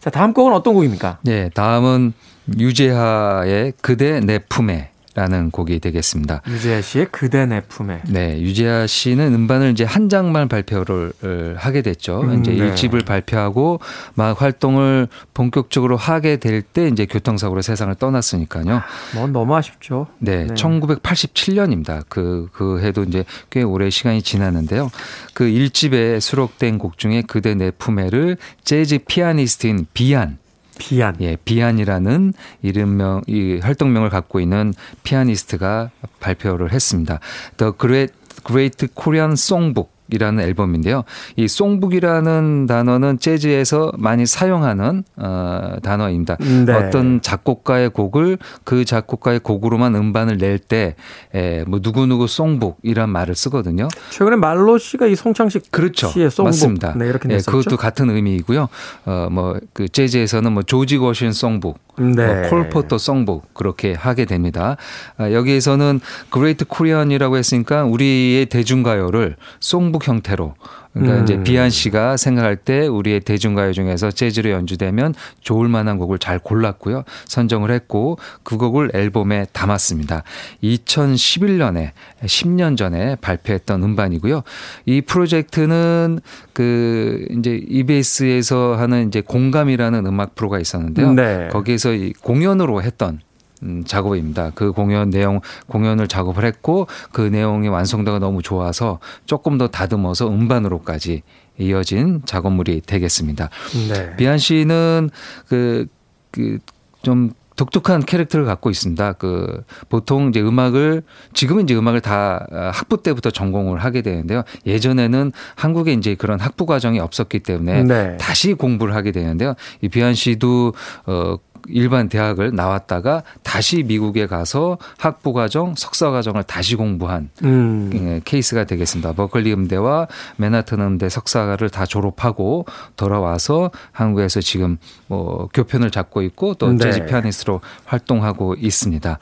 [0.00, 1.18] 자, 다음 곡은 어떤 곡입니까?
[1.22, 2.12] 네, 다음은
[2.58, 6.42] 유재하의 그대 내 품에 라는 곡이 되겠습니다.
[6.46, 8.02] 유재하 씨의 그대 내 품에.
[8.06, 12.20] 네, 유재하 씨는 음반을 이제 한 장만 발표를 어, 하게 됐죠.
[12.20, 12.58] 음, 이제 네.
[12.58, 13.80] 일집을 발표하고
[14.14, 18.82] 막 활동을 본격적으로 하게 될 때 이제 교통사고로 세상을 떠났으니까요.
[19.14, 20.06] 뭐 너무 아쉽죠.
[20.18, 22.04] 네, 1987년입니다.
[22.08, 24.90] 그, 그 해도 이제 꽤 오래 시간이 지났는데요.
[25.34, 30.38] 그 일집에 수록된 곡 중에 그대 내 품에를 재즈 피아니스트인 비안
[30.78, 31.16] 비안.
[31.20, 37.20] 예, 비안이라는 이름명, 이 활동명을 갖고 있는 피아니스트가 발표를 했습니다.
[37.56, 38.14] The Great,
[38.46, 39.97] Great Korean Songbook.
[40.10, 41.04] 이라는 앨범인데요.
[41.36, 46.36] 이 송북이라는 단어는 재즈에서 많이 사용하는 어, 단어입니다.
[46.36, 46.72] 네.
[46.72, 50.94] 어떤 작곡가의 곡을 그 작곡가의 곡으로만 음반을 낼 때,
[51.34, 53.88] 에, 뭐 누구누구 songbook이란 말을 쓰거든요.
[54.10, 56.08] 최근에 말로 씨가 이 송창식 그렇죠.
[56.08, 56.48] 씨의 songbook.
[56.48, 56.94] 맞습니다.
[56.96, 57.50] 네, 이렇게 예, 냈었죠.
[57.50, 58.68] 그것도 같은 의미이고요.
[59.06, 62.26] 어, 뭐, 그 재즈에서는 뭐 조지 거슈윈 songbook, 네.
[62.26, 64.76] 뭐 콜 포터 songbook 그렇게 하게 됩니다.
[65.16, 70.54] 아, 여기에서는 Great Korean이라고 했으니까 우리의 대중가요를 songbook 형태로
[70.98, 71.22] 그러니까 음.
[71.24, 77.04] 이제 비안 씨가 생각할 때 우리의 대중가요 중에서 재즈로 연주되면 좋을 만한 곡을 잘 골랐고요.
[77.26, 80.22] 선정을 했고 그 곡을 앨범에 담았습니다.
[80.62, 81.90] 2011년에
[82.22, 84.42] 10년 전에 발표했던 음반이고요.
[84.86, 86.20] 이 프로젝트는
[86.52, 91.12] 그 이제 EBS에서 하는 이제 공감이라는 음악 프로가 있었는데요.
[91.12, 91.48] 네.
[91.52, 93.20] 거기에서 이 공연으로 했던
[93.62, 94.52] 음, 작업입니다.
[94.54, 101.22] 그 공연 내용 공연을 작업을 했고 그 내용이 완성도가 너무 좋아서 조금 더 다듬어서 음반으로까지
[101.58, 103.50] 이어진 작업물이 되겠습니다.
[103.88, 104.16] 네.
[104.16, 105.10] 비안 씨는
[105.48, 109.14] 그그좀 독특한 캐릭터를 갖고 있습니다.
[109.14, 111.02] 그 보통 이제 음악을
[111.34, 114.44] 지금은 이제 음악을 다 아, 학부 때부터 전공을 하게 되는데요.
[114.64, 118.16] 예전에는 한국에 이제 그런 학부 과정이 없었기 때문에 네.
[118.18, 119.54] 다시 공부를 하게 되는데요.
[119.80, 120.72] 이 비안 씨도
[121.06, 121.36] 어
[121.70, 127.90] 일반 대학을 나왔다가 다시 미국에 가서 학부 과정, 석사 과정을 다시 공부한 음.
[127.94, 129.14] 예, 케이스가 되겠습니다.
[129.14, 134.76] 버클리 음대와 맨하튼 음대 석사를 다 졸업하고 돌아와서 한국에서 지금
[135.08, 136.78] 뭐 교편을 잡고 있고 또 네.
[136.78, 139.18] 재즈 피아니스트로 활동하고 있습니다.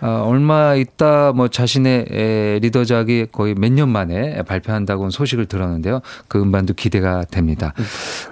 [0.00, 6.00] 아, 얼마 있다 뭐 자신의 에, 리더작이 거의 몇 년 만에 발표한다고 소식을 들었는데요.
[6.26, 7.74] 그 음반도 기대가 됩니다.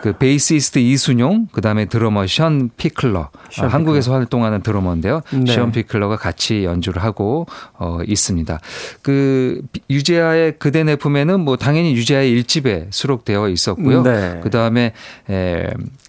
[0.03, 5.21] 그 베이시스트 이순용, 그다음에 드러머 션 피클러, 션 아, 한국에서 활동하는 드러머인데요.
[5.33, 5.53] 네.
[5.53, 7.47] 션 피클러가 같이 연주를 하고
[7.79, 8.59] 어, 있습니다.
[9.03, 14.03] 그 유재하의 그대 내 품에는 뭐 당연히 유재하의 일집에 수록되어 있었고요.
[14.03, 14.41] 네.
[14.43, 14.93] 그 다음에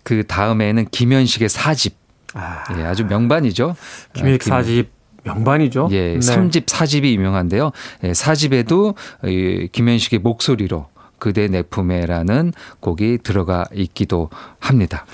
[0.03, 1.95] 그 다음에는 김현식의 사집,
[2.33, 3.75] 아, 예, 아주 명반이죠.
[4.13, 4.89] 김익 아, 김- 사집
[5.23, 5.89] 명반이죠.
[5.91, 6.21] 예, 네.
[6.21, 7.71] 삼집사집이 유명한데요.
[8.03, 10.87] 예, 사집에도 이 김현식의 목소리로
[11.19, 14.29] 그대 내 품에라는 곡이 들어가 있기도
[14.59, 15.05] 합니다.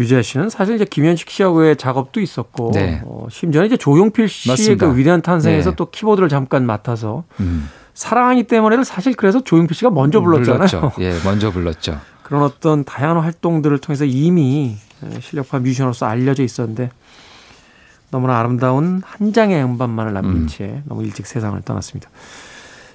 [0.00, 3.02] 유재하 씨는 사실 이제 김현식 씨하고의 작업도 있었고 네.
[3.04, 4.88] 어, 심지어 이제 조용필 씨의 맞습니다.
[4.88, 5.76] 그 위대한 탄생에서 네.
[5.76, 10.66] 또 키보드를 잠깐 맡아서 음, 사랑하기 때문에를 사실 그래서 조용필 씨가 먼저 불렀잖아요.
[10.66, 10.92] 불렀죠.
[11.00, 12.00] 예, 먼저 불렀죠.
[12.24, 14.76] 그런 어떤 다양한 활동들을 통해서 이미
[15.20, 16.90] 실력파 뮤지션으로서 알려져 있었는데
[18.10, 20.46] 너무나 아름다운 한 장의 음반만을 남긴 음.
[20.46, 22.08] 채 너무 일찍 세상을 떠났습니다.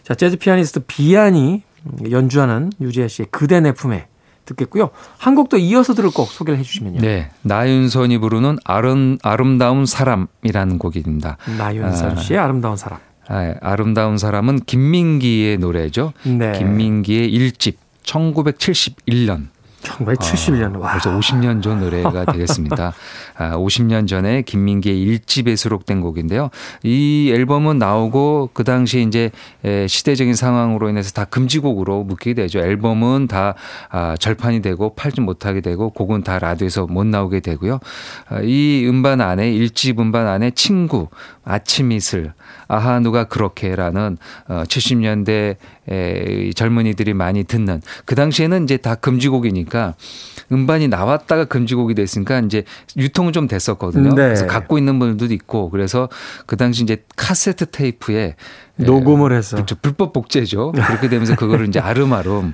[0.04, 1.64] 자, 재즈 피아니스트 비안이
[2.10, 4.08] 연주하는 유재하 씨의 그대 내 품에
[4.46, 4.90] 듣겠고요.
[5.18, 7.02] 한 곡도 이어서 들을 곡 소개를 해주시면요.
[7.02, 11.38] 네, 나윤선이 부르는 아름, 아름다운 사람이라는 곡입니다.
[11.58, 12.16] 나윤선 아.
[12.16, 13.00] 씨의 아 름다운 사람.
[13.28, 16.14] 아, 아름다운 사람은 김민기의 노래죠.
[16.24, 16.52] 네.
[16.58, 19.48] 김민기의 일집 1971년.
[19.86, 20.80] 1971년.
[20.80, 20.92] 와.
[20.92, 22.94] 벌써 50년 전 노래가 되겠습니다.
[23.38, 26.50] 아, 50년 전에 김민기의 일집에 수록된 곡인데요.
[26.84, 29.32] 이 앨범은 나오고 그 당시 이제
[29.64, 32.60] 에, 시대적인 상황으로 인해서 다 금지곡으로 묶이게 되죠.
[32.60, 33.56] 앨범은 다
[33.90, 37.80] 아, 절판이 되고 팔지 못하게 되고 곡은 다 라디오에서 못 나오게 되고요.
[38.30, 41.08] 아, 이 음반 안에 일집 음반 안에 친구,
[41.44, 42.34] 아침 이슬,
[42.68, 44.18] 아하 누가 그렇게라는
[44.48, 45.58] 어, 70년대
[45.90, 49.96] 에, 젊은이들이 많이 듣는 그 당시에는 이제 다 금지곡이니까
[50.52, 52.64] 음반이 나왔다가 금지곡이 됐으니까 이제
[52.98, 54.10] 유통은 좀 됐었거든요.
[54.10, 54.16] 네.
[54.16, 56.10] 그래서 갖고 있는 분들도 있고 그래서
[56.46, 58.36] 그 당시 이제 카세트 테이프에
[58.78, 59.56] 녹음을 해서.
[59.56, 59.76] 그렇죠.
[59.82, 60.72] 불법 복제죠.
[60.74, 62.54] 그렇게 되면서 그거를 이제 아름아름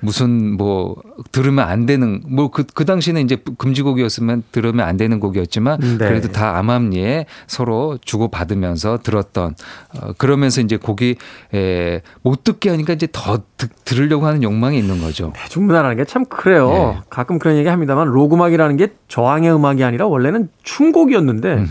[0.00, 0.96] 무슨 뭐
[1.30, 5.96] 들으면 안 되는 뭐그그 당시는 이제 금지곡이었으면 들으면 안 되는 곡이었지만 네.
[5.96, 9.54] 그래도 다 암암리에 서로 주고 받으면서 들었던
[9.94, 11.16] 어 그러면서 이제 곡이
[11.54, 15.32] 에, 못 듣게 하니까 이제 더 듣, 들으려고 하는 욕망이 있는 거죠.
[15.36, 16.68] 대중문화라는 게 참 그래요.
[16.68, 17.00] 네.
[17.10, 21.66] 가끔 그런 얘기 합니다만 로그음악이라는 게 저항의 음악이 아니라 원래는 춤곡이었는데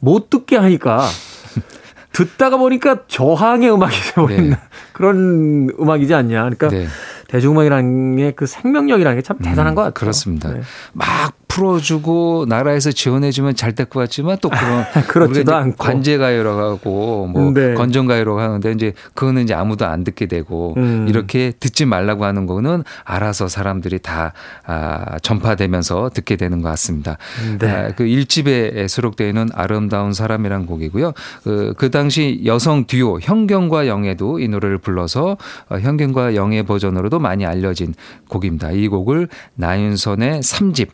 [0.00, 1.06] 못 듣게 하니까
[2.12, 4.56] 듣다가 보니까 저항의 음악이 되어버린 네.
[4.92, 6.40] 그런 음악이지 않냐.
[6.42, 6.86] 그러니까 네.
[7.28, 9.92] 대중음악이라는 게 그 생명력이라는 게 참 대단한 것 같아요.
[9.94, 10.52] 그렇습니다.
[10.52, 10.60] 네.
[10.92, 15.76] 막 풀어주고 나라에서 지원해주면 잘 될 것 같지만 또 그런 그렇지도 않고.
[15.76, 17.74] 관제가요라고 하고 뭐 네.
[17.74, 21.06] 건전가요라고 하는데 이제 그거는 이제 아무도 안 듣게 되고 음.
[21.08, 24.32] 이렇게 듣지 말라고 하는 거는 알아서 사람들이 다
[24.66, 27.18] 아, 전파되면서 듣게 되는 것 같습니다.
[27.58, 27.70] 네.
[27.70, 31.12] 아, 그 1집에 수록되어 있는 아름다운 사람이란 곡이고요.
[31.44, 35.36] 그, 그 당시 여성 듀오 현경과 영애도 이 노래를 불러서
[35.68, 37.94] 어, 현경과 영애 버전으로도 많이 알려진
[38.28, 38.72] 곡입니다.
[38.72, 40.88] 이 곡을 나윤선의 3집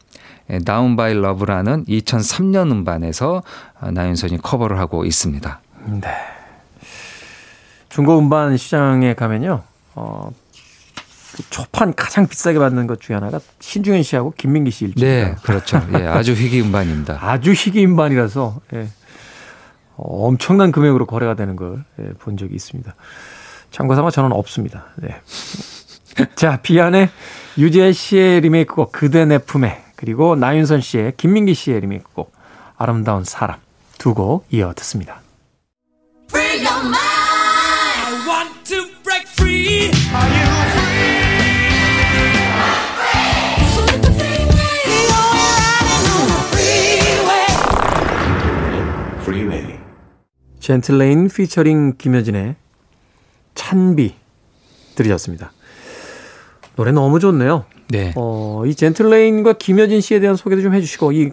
[0.64, 3.42] Down by Love라는 2003년 음반에서
[3.80, 5.60] 어, 나윤선이 커버를 하고 있습니다.
[5.86, 6.08] 네.
[7.88, 9.62] 중고 음반 시장에 가면요.
[9.94, 10.30] 어,
[11.34, 15.04] 그 초판 가장 비싸게 받는 것 중에 하나가 신중현 씨하고 김민기 씨 일집.
[15.04, 15.80] 네, 그렇죠.
[15.98, 17.18] 예, 아주 희귀 음반입니다.
[17.22, 18.88] 아주 희귀 음반이라서 예.
[19.96, 22.94] 어, 엄청난 금액으로 거래가 되는 걸본 적이 있습니다.
[23.70, 24.86] 참고 삼아 저는 없습니다.
[24.96, 25.20] 네.
[26.36, 27.08] 자, 비안의
[27.58, 32.32] 유재 씨의 리메이크곡 그대 내 품에 그리고 나윤선 씨의 김민기 씨의 리메이크곡
[32.76, 33.58] 아름다운 사람
[33.98, 35.20] 두 곡 이어 듣습니다.
[36.30, 36.96] Free your mind.
[36.96, 39.90] I want to break free.
[40.12, 40.54] Are you
[50.64, 52.56] 젠틀레인 피처링 김여진의
[53.54, 54.14] 찬비
[54.94, 55.52] 들으셨습니다.
[56.74, 57.66] 노래 너무 좋네요.
[57.88, 58.12] 네.
[58.16, 61.30] 어, 이 젠틀레인과 김여진 씨에 대한 소개도 좀 해주시고 이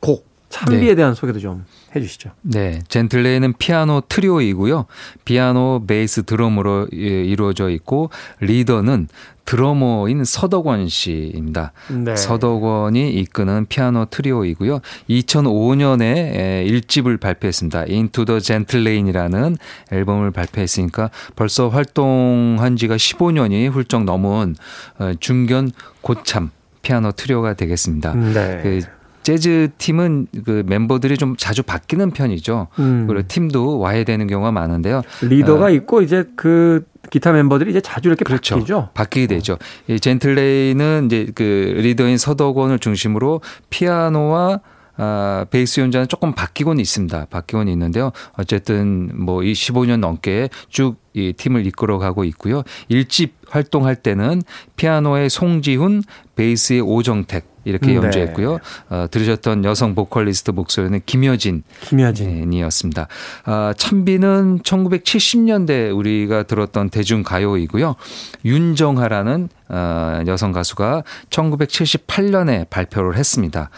[0.00, 0.94] 곡 찬비에 네.
[0.94, 2.30] 대한 소개도 좀 해주시죠.
[2.42, 4.86] 네, 젠틀레인은 피아노 트리오이고요.
[5.24, 9.08] 피아노, 베이스, 드럼으로 예, 이루어져 있고 리더는
[9.44, 11.72] 드러머인 서덕원 씨입니다.
[11.88, 12.14] 네.
[12.16, 14.80] 서덕원이 이끄는 피아노 트리오이고요.
[15.08, 17.86] 2005년에 1집을 발표했습니다.
[17.88, 19.56] Into the Gentle Rain이라는
[19.90, 24.54] 앨범을 발표했으니까 벌써 활동한 지가 15년이 훌쩍 넘은
[24.98, 26.50] 어, 중견 고참
[26.82, 28.14] 피아노 트리오가 되겠습니다.
[28.14, 28.80] 네.
[29.28, 32.68] 그 재즈 팀은 그 멤버들이 좀 자주 바뀌는 편이죠.
[32.78, 33.06] 음.
[33.06, 35.02] 그리고 팀도 와해되는 경우가 많은데요.
[35.20, 38.54] 리더가 어, 있고 이제 그 기타 멤버들이 이제 자주 이렇게 그렇죠.
[38.54, 38.88] 바뀌죠.
[38.94, 39.58] 바뀌게 되죠.
[39.86, 41.42] 이 젠틀레인은 이제 그
[41.76, 44.60] 리더인 서덕원을 중심으로 피아노와
[45.00, 47.26] 아, 베이스 연주는 조금 바뀌고는 있습니다.
[47.30, 48.10] 바뀌고는 있는데요.
[48.36, 52.62] 어쨌든 뭐 이 15년 넘게 쭉 이 팀을 이끌어가고 있고요.
[52.88, 54.42] 일집 활동할 때는
[54.76, 56.02] 피아노의 송지훈,
[56.36, 57.96] 베이스의 오정택 이렇게 네.
[57.96, 58.58] 연주했고요.
[58.88, 62.52] 어, 들으셨던 여성 보컬리스트 목소리는 김여진 김여진.
[62.52, 63.08] 이었습니다.
[63.44, 67.96] 아, 찬비는 1970년대 우리가 들었던 대중 가요이고요.
[68.44, 73.68] 윤정하라는 어, 여성 가수가 1978년에 발표를 했습니다.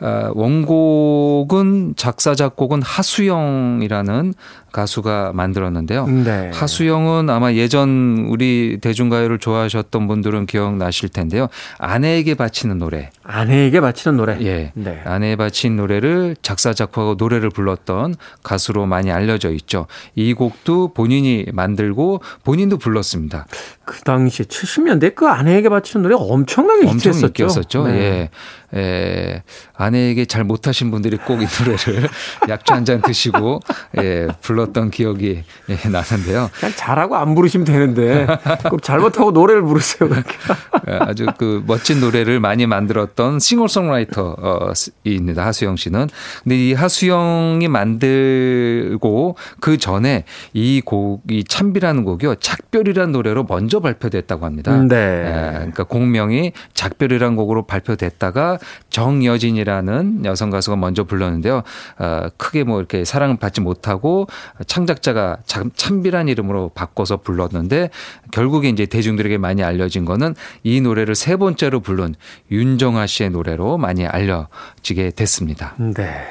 [0.00, 4.32] 아, 원곡은 작사 작곡은 하수영이라는
[4.74, 6.06] 가수가 만들었는데요.
[6.06, 6.50] 네.
[6.52, 11.46] 하수영은 아마 예전 우리 대중가요를 좋아하셨던 분들은 기억나실 텐데요.
[11.78, 13.10] 아내에게 바치는 노래.
[13.26, 14.38] 아내에게 바치는 노래.
[14.42, 14.72] 예.
[14.74, 15.00] 네.
[15.04, 19.86] 아내에 바친 노래를 작사 작곡하고 노래를 불렀던 가수로 많이 알려져 있죠.
[20.14, 23.46] 이 곡도 본인이 만들고 본인도 불렀습니다.
[23.86, 27.26] 그 당시에 70년대 그 아내에게 바치는 노래 엄청나게 엄청 히트했었죠.
[27.26, 27.86] 인기였었죠.
[27.86, 27.94] 네.
[27.94, 28.30] 예.
[28.76, 29.42] 예.
[29.76, 32.08] 아내에게 잘 못하신 분들이 꼭 이 노래를
[32.48, 33.60] 약주 한 잔 드시고
[33.98, 36.50] 예, 불렀던 기억이 예, 나는데요.
[36.58, 38.26] 그냥 잘하고 안 부르시면 되는데
[38.68, 40.10] 꼭 잘못하고 노래를 부르세요.
[40.88, 45.46] 예, 아주 그 멋진 노래를 많이 만들었 던 싱어송라이터입니다.
[45.46, 46.08] 하수영 씨는.
[46.42, 52.36] 근데 이 하수영이 만들고 그 전에 이 곡이 참비라는 곡이요.
[52.36, 54.76] 작별이라는 노래로 먼저 발표됐다고 합니다.
[54.76, 54.96] 네.
[54.96, 58.58] 예, 그러니까 곡명이 작별이라는 곡으로 발표됐다가
[58.90, 61.62] 정여진이라는 여성 가수가 먼저 불렀는데요.
[61.98, 64.26] 어, 크게 뭐 이렇게 사랑을 받지 못하고
[64.66, 67.90] 창작자가 참- 참비란 이름으로 바꿔서 불렀는데
[68.32, 72.14] 결국에 이제 대중들에게 많이 알려진 거는 이 노래를 세 번째로 부른
[72.50, 75.74] 윤정아 씨의 노래로 많이 알려지게 됐습니다.
[75.78, 76.26] 네.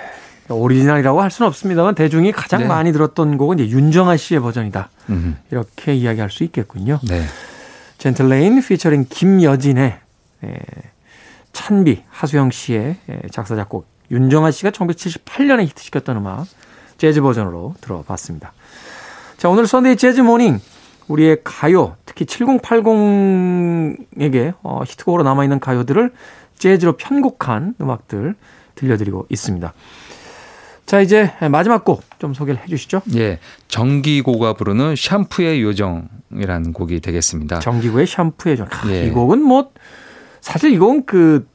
[0.49, 2.67] 오리지널이라고 할 수는 없습니다만 대중이 가장 네.
[2.67, 4.89] 많이 들었던 곡은 이제 윤정아 씨의 버전이다.
[5.09, 6.99] 음, 이렇게 이야기할 수 있겠군요.
[7.07, 7.23] 네.
[7.97, 9.99] 젠틀레인 피처링 김여진의
[10.43, 10.59] 에,
[11.53, 16.45] 찬비 하수영 씨의 에, 작사 작곡 윤정아 씨가 1978년에 히트시켰던 음악
[16.97, 18.51] 재즈 버전으로 들어봤습니다.
[19.37, 20.59] 자 오늘 Sunday Jazz Morning
[21.07, 26.13] 우리의 가요 특히 7080에게 어, 히트곡으로 남아있는 가요들을
[26.63, 28.35] 재즈로 편곡한 음악들
[28.75, 29.73] 들려드리고 있습니다.
[30.85, 33.01] 자 이제 마지막 곡 좀 소개를 해 주시죠.
[33.15, 33.39] 예.
[33.67, 37.59] 정기고가 부르는 샴푸의 요정이라는 곡이 되겠습니다.
[37.59, 38.67] 정기고의 샴푸의 요정.
[38.71, 39.07] 아, 예.
[39.07, 39.71] 이 곡은 뭐
[40.39, 41.45] 사실 이 곡은 그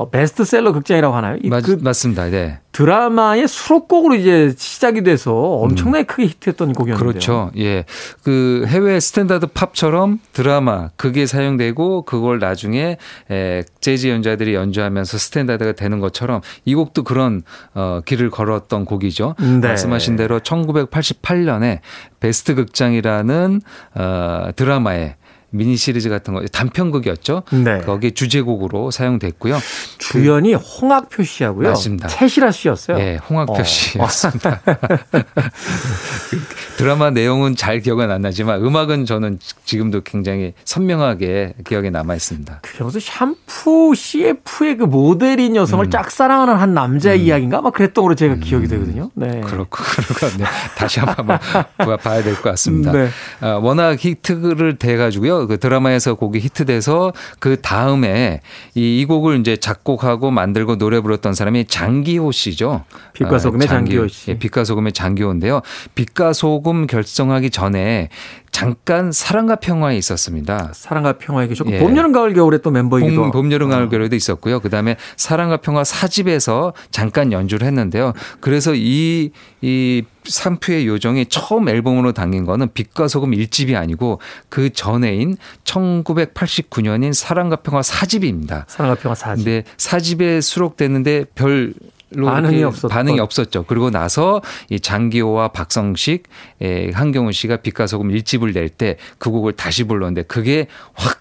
[0.00, 1.36] 어, 베스트셀러 극장이라고 하나요?
[1.42, 2.30] 이 맞, 그 맞습니다.
[2.30, 2.58] 네.
[2.72, 7.08] 드라마의 수록곡으로 이제 시작이 돼서 엄청나게 크게 히트했던 곡이었는데요.
[7.08, 7.12] 음.
[7.12, 7.50] 그렇죠.
[7.58, 7.84] 예.
[8.22, 12.96] 그 해외 스탠다드 팝처럼 드라마, 그게 사용되고 그걸 나중에
[13.30, 17.42] 에, 재즈 연주자들이 연주하면서 스탠다드가 되는 것처럼 이 곡도 그런
[17.74, 19.34] 어, 길을 걸었던 곡이죠.
[19.38, 19.68] 네.
[19.68, 21.80] 말씀하신 대로 1988년에
[22.20, 23.60] 베스트 극장이라는
[23.96, 25.16] 어, 드라마에
[25.50, 27.42] 미니 시리즈 같은 거 단편극이었죠.
[27.64, 27.80] 네.
[27.80, 29.58] 거기 주제곡으로 사용됐고요.
[29.98, 31.68] 주연이 홍학표 씨하고요.
[31.70, 32.08] 맞습니다.
[32.08, 32.98] 채시라 씨였어요.
[32.98, 33.62] 예, 홍학표 어.
[33.64, 34.60] 씨였습니다.
[34.62, 34.80] 그
[36.76, 42.62] 드라마 내용은 잘 기억은 안 나지만 음악은 저는 지금도 굉장히 선명하게 기억에 남아 있습니다.
[42.80, 45.90] 무슨 샴푸 CF의 그 모델인 여성을 음.
[45.90, 47.60] 짝사랑하는 한 남자의 이야기인가?
[47.60, 49.10] 막 그랬던 걸로 제가 기억이 되거든요.
[49.14, 49.40] 네.
[49.44, 50.44] 그렇고 그렇고 네.
[50.76, 51.26] 다시 한번
[51.76, 52.92] 봐- 봐야 될 것 같습니다.
[52.92, 53.08] 네.
[53.40, 55.39] 아, 워낙 히트를 돼가지고요.
[55.46, 58.40] 그 드라마에서 곡이 히트돼서 그 다음에
[58.74, 62.84] 이, 이 곡을 이제 작곡하고 만들고 노래 불렀던 사람이 장기호 씨죠.
[63.12, 64.30] 빛과 소금의 장기호 씨.
[64.30, 65.62] 예, 빛과 소금의 장기호인데요.
[65.94, 68.08] 빛과 소금 결성하기 전에
[68.50, 70.72] 잠깐 사랑과 평화에 있었습니다.
[70.74, 71.78] 사랑과 평화에 계셨고 예.
[71.78, 73.30] 봄, 여름, 가을, 겨울에 또 멤버이기도 봄.
[73.30, 74.60] 봄, 여름, 가을, 겨울에도 있었고요.
[74.60, 78.12] 그 다음에 사랑과 평화 사집에서 잠깐 연주를 했는데요.
[78.40, 79.30] 그래서 이,
[79.60, 87.56] 이 산푸의 요정이 처음 앨범으로 당긴 거는 빛과 소금 1집이 아니고 그 전해인 1989년인 사랑과
[87.56, 88.64] 평화 사집입니다.
[88.68, 89.44] 사랑과 평화 사지.
[89.44, 91.74] 근데 사집에 수록됐는데 별
[92.12, 92.90] 반응이 없었던.
[92.90, 93.64] 반응이 없었죠.
[93.66, 96.24] 그리고 나서 이 장기호와 박성식,
[96.60, 101.20] 에, 한경훈 씨가 빛과 소금 1집을 낼 때 그 곡을 다시 불렀는데 그게 확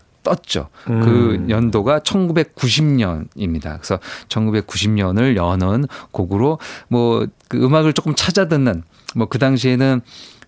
[0.86, 1.50] 그 음.
[1.50, 3.78] 연도가 1990년입니다.
[3.78, 4.00] 그래서
[4.30, 8.84] 1990년을 여는 곡으로 뭐 그 음악을 조금 찾아 듣는
[9.16, 10.02] 뭐 그 당시에는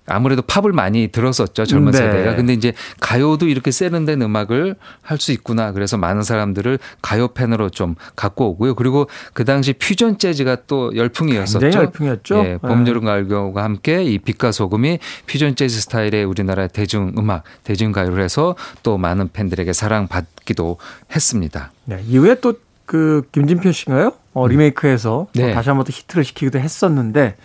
[0.07, 1.99] 아무래도 팝을 많이 들었었죠 젊은 네.
[1.99, 7.69] 세대가 근데 이제 가요도 이렇게 세련된 음악을 할 수 있구나 그래서 많은 사람들을 가요 팬으로
[7.69, 12.35] 좀 갖고 오고요 그리고 그 당시 퓨전 재즈가 또 열풍이었었죠 열풍이었죠.
[12.43, 14.97] 예, 봄 여름 가을 겨울과 함께 이 빛과 소금이
[15.27, 20.77] 퓨전 재즈 스타일의 우리나라 대중 음악 대중 가요를 해서 또 많은 팬들에게 사랑받기도
[21.15, 22.55] 했습니다 네, 이후에 또
[22.91, 24.11] 그 김진표 씨가요?
[24.33, 25.53] 어, 리메이크해서 또 네.
[25.53, 27.37] 다시 한번 또 히트를 시키기도 했었는데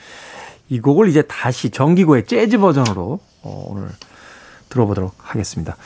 [0.69, 3.89] 이 곡을 이제 다시 정기고의 재즈 버전으로 어, 오늘
[4.69, 5.77] 들어보도록 하겠습니다.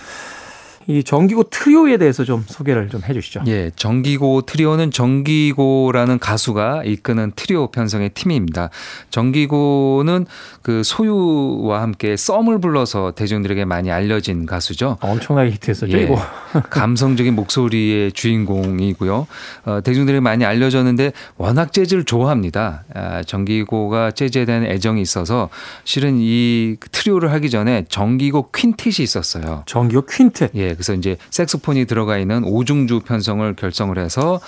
[0.87, 3.43] 이 정기고 트리오에 대해서 좀 소개를 좀 해주시죠.
[3.47, 8.71] 예, 정기고 트리오는 정기고라는 가수가 이끄는 트리오 편성의 팀입니다.
[9.11, 10.27] 정기고는
[10.63, 14.97] 그 소유와 함께 썸을 불러서 대중들에게 많이 알려진 가수죠.
[15.01, 15.99] 엄청나게 히트했었죠.
[15.99, 16.09] 예,
[16.71, 19.27] 감성적인 목소리의 주인공이고요.
[19.67, 22.85] 어, 대중들이 많이 알려졌는데 워낙 재즈를 좋아합니다.
[22.95, 25.51] 아, 정기고가 재즈에 대한 애정이 있어서
[25.85, 29.63] 실은 이 트리오를 하기 전에 정기고 퀸텟이 있었어요.
[29.67, 30.51] 정기고 퀸텟.
[30.55, 34.41] 예, 그래서 이제 색소폰이 들어가 있는 오중주 편성을 결성을 해서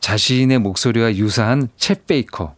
[0.00, 2.54] 자신의 목소리와 유사한 쳇 베이커,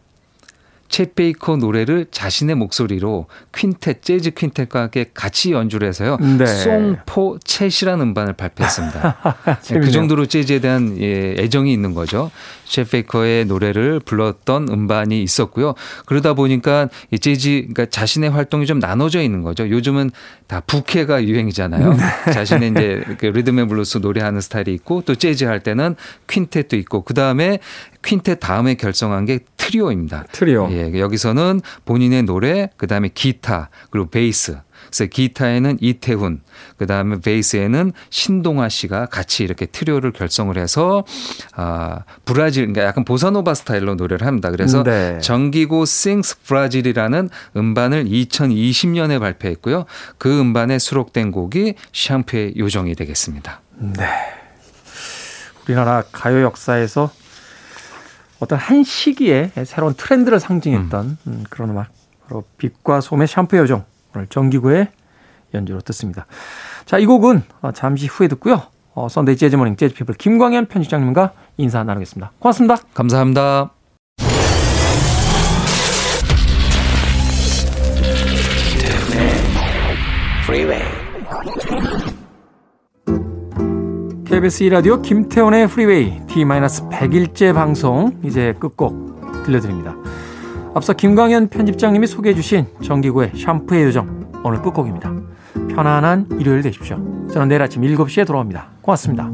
[0.89, 6.17] 쳇 베이커 노래를 자신의 목소리로 퀸텟, 재즈 퀸텟과 함께 같이 연주를 해서요.
[6.17, 6.45] 네.
[6.45, 9.17] Song for Chet이라는 음반을 발표했습니다.
[9.71, 9.91] 예, 그.
[9.91, 12.31] 정도로 재즈에 대한 예, 애정이 있는 거죠.
[12.65, 15.75] 쳇 베이커의 노래를 불렀던 음반이 있었고요.
[16.05, 19.69] 그러다 보니까 이 재즈, 그러니까 자신의 활동이 좀 나눠져 있는 거죠.
[19.69, 20.11] 요즘은
[20.47, 21.93] 다 부캐가 유행이잖아요.
[21.93, 22.31] 네.
[22.31, 25.95] 자신의 이제 그 리듬 앤 블루스 노래하는 스타일이 있고 또 재즈 할 때는
[26.27, 27.59] 퀸텟도 있고 그 다음에
[28.01, 29.39] 퀸텟 다음에 결성한 게
[29.69, 30.25] 트리오입니다.
[30.31, 30.67] 트리오.
[30.71, 34.57] 예, 여기서는 본인의 노래, 그 다음에 기타, 그리고 베이스.
[34.87, 36.41] 그래서 기타에는 이태훈,
[36.77, 41.03] 그 다음에 베이스에는 신동아 씨가 같이 이렇게 트리오를 결성을 해서
[41.53, 44.49] 아 브라질, 그러니까 약간 보사노바 스타일로 노래를 합니다.
[44.49, 45.19] 그래서 네.
[45.19, 49.85] 정기고 Sings Brazil이라는 음반을 2020년에 발표했고요.
[50.17, 53.61] 그 음반에 수록된 곡이 샴푸의 요정이 되겠습니다.
[53.77, 54.07] 네.
[55.67, 57.11] 우리나라 가요 역사에서
[58.39, 61.89] 어떤 한 시기에 새로운 트렌드를 상징했던 음, 그런 음악.
[62.27, 63.83] 바로 빛과 소금의 샴푸 요정.
[64.15, 64.87] 오늘 정기고의
[65.53, 66.25] 연주로 듣습니다.
[66.85, 68.63] 자, 이 곡은 어, 잠시 후에 듣고요.
[68.93, 72.31] 어, Sunday Jazz Morning 재즈피플 김광현 편집장님과 인사 나누겠습니다.
[72.39, 72.77] 고맙습니다.
[72.93, 73.71] 감사합니다.
[84.29, 89.95] KBS 2라디오 김태훈의 프리웨이 D-100일째 방송 이제 끝곡 들려드립니다.
[90.75, 95.11] 앞서 김광현 편집장님이 소개해 주신 정기구의 샴푸의 요정 오늘 끝곡입니다.
[95.69, 96.97] 편안한 일요일 되십시오.
[97.33, 98.67] 저는 내일 아침 7시에 돌아옵니다.
[98.81, 99.31] 고맙습니다.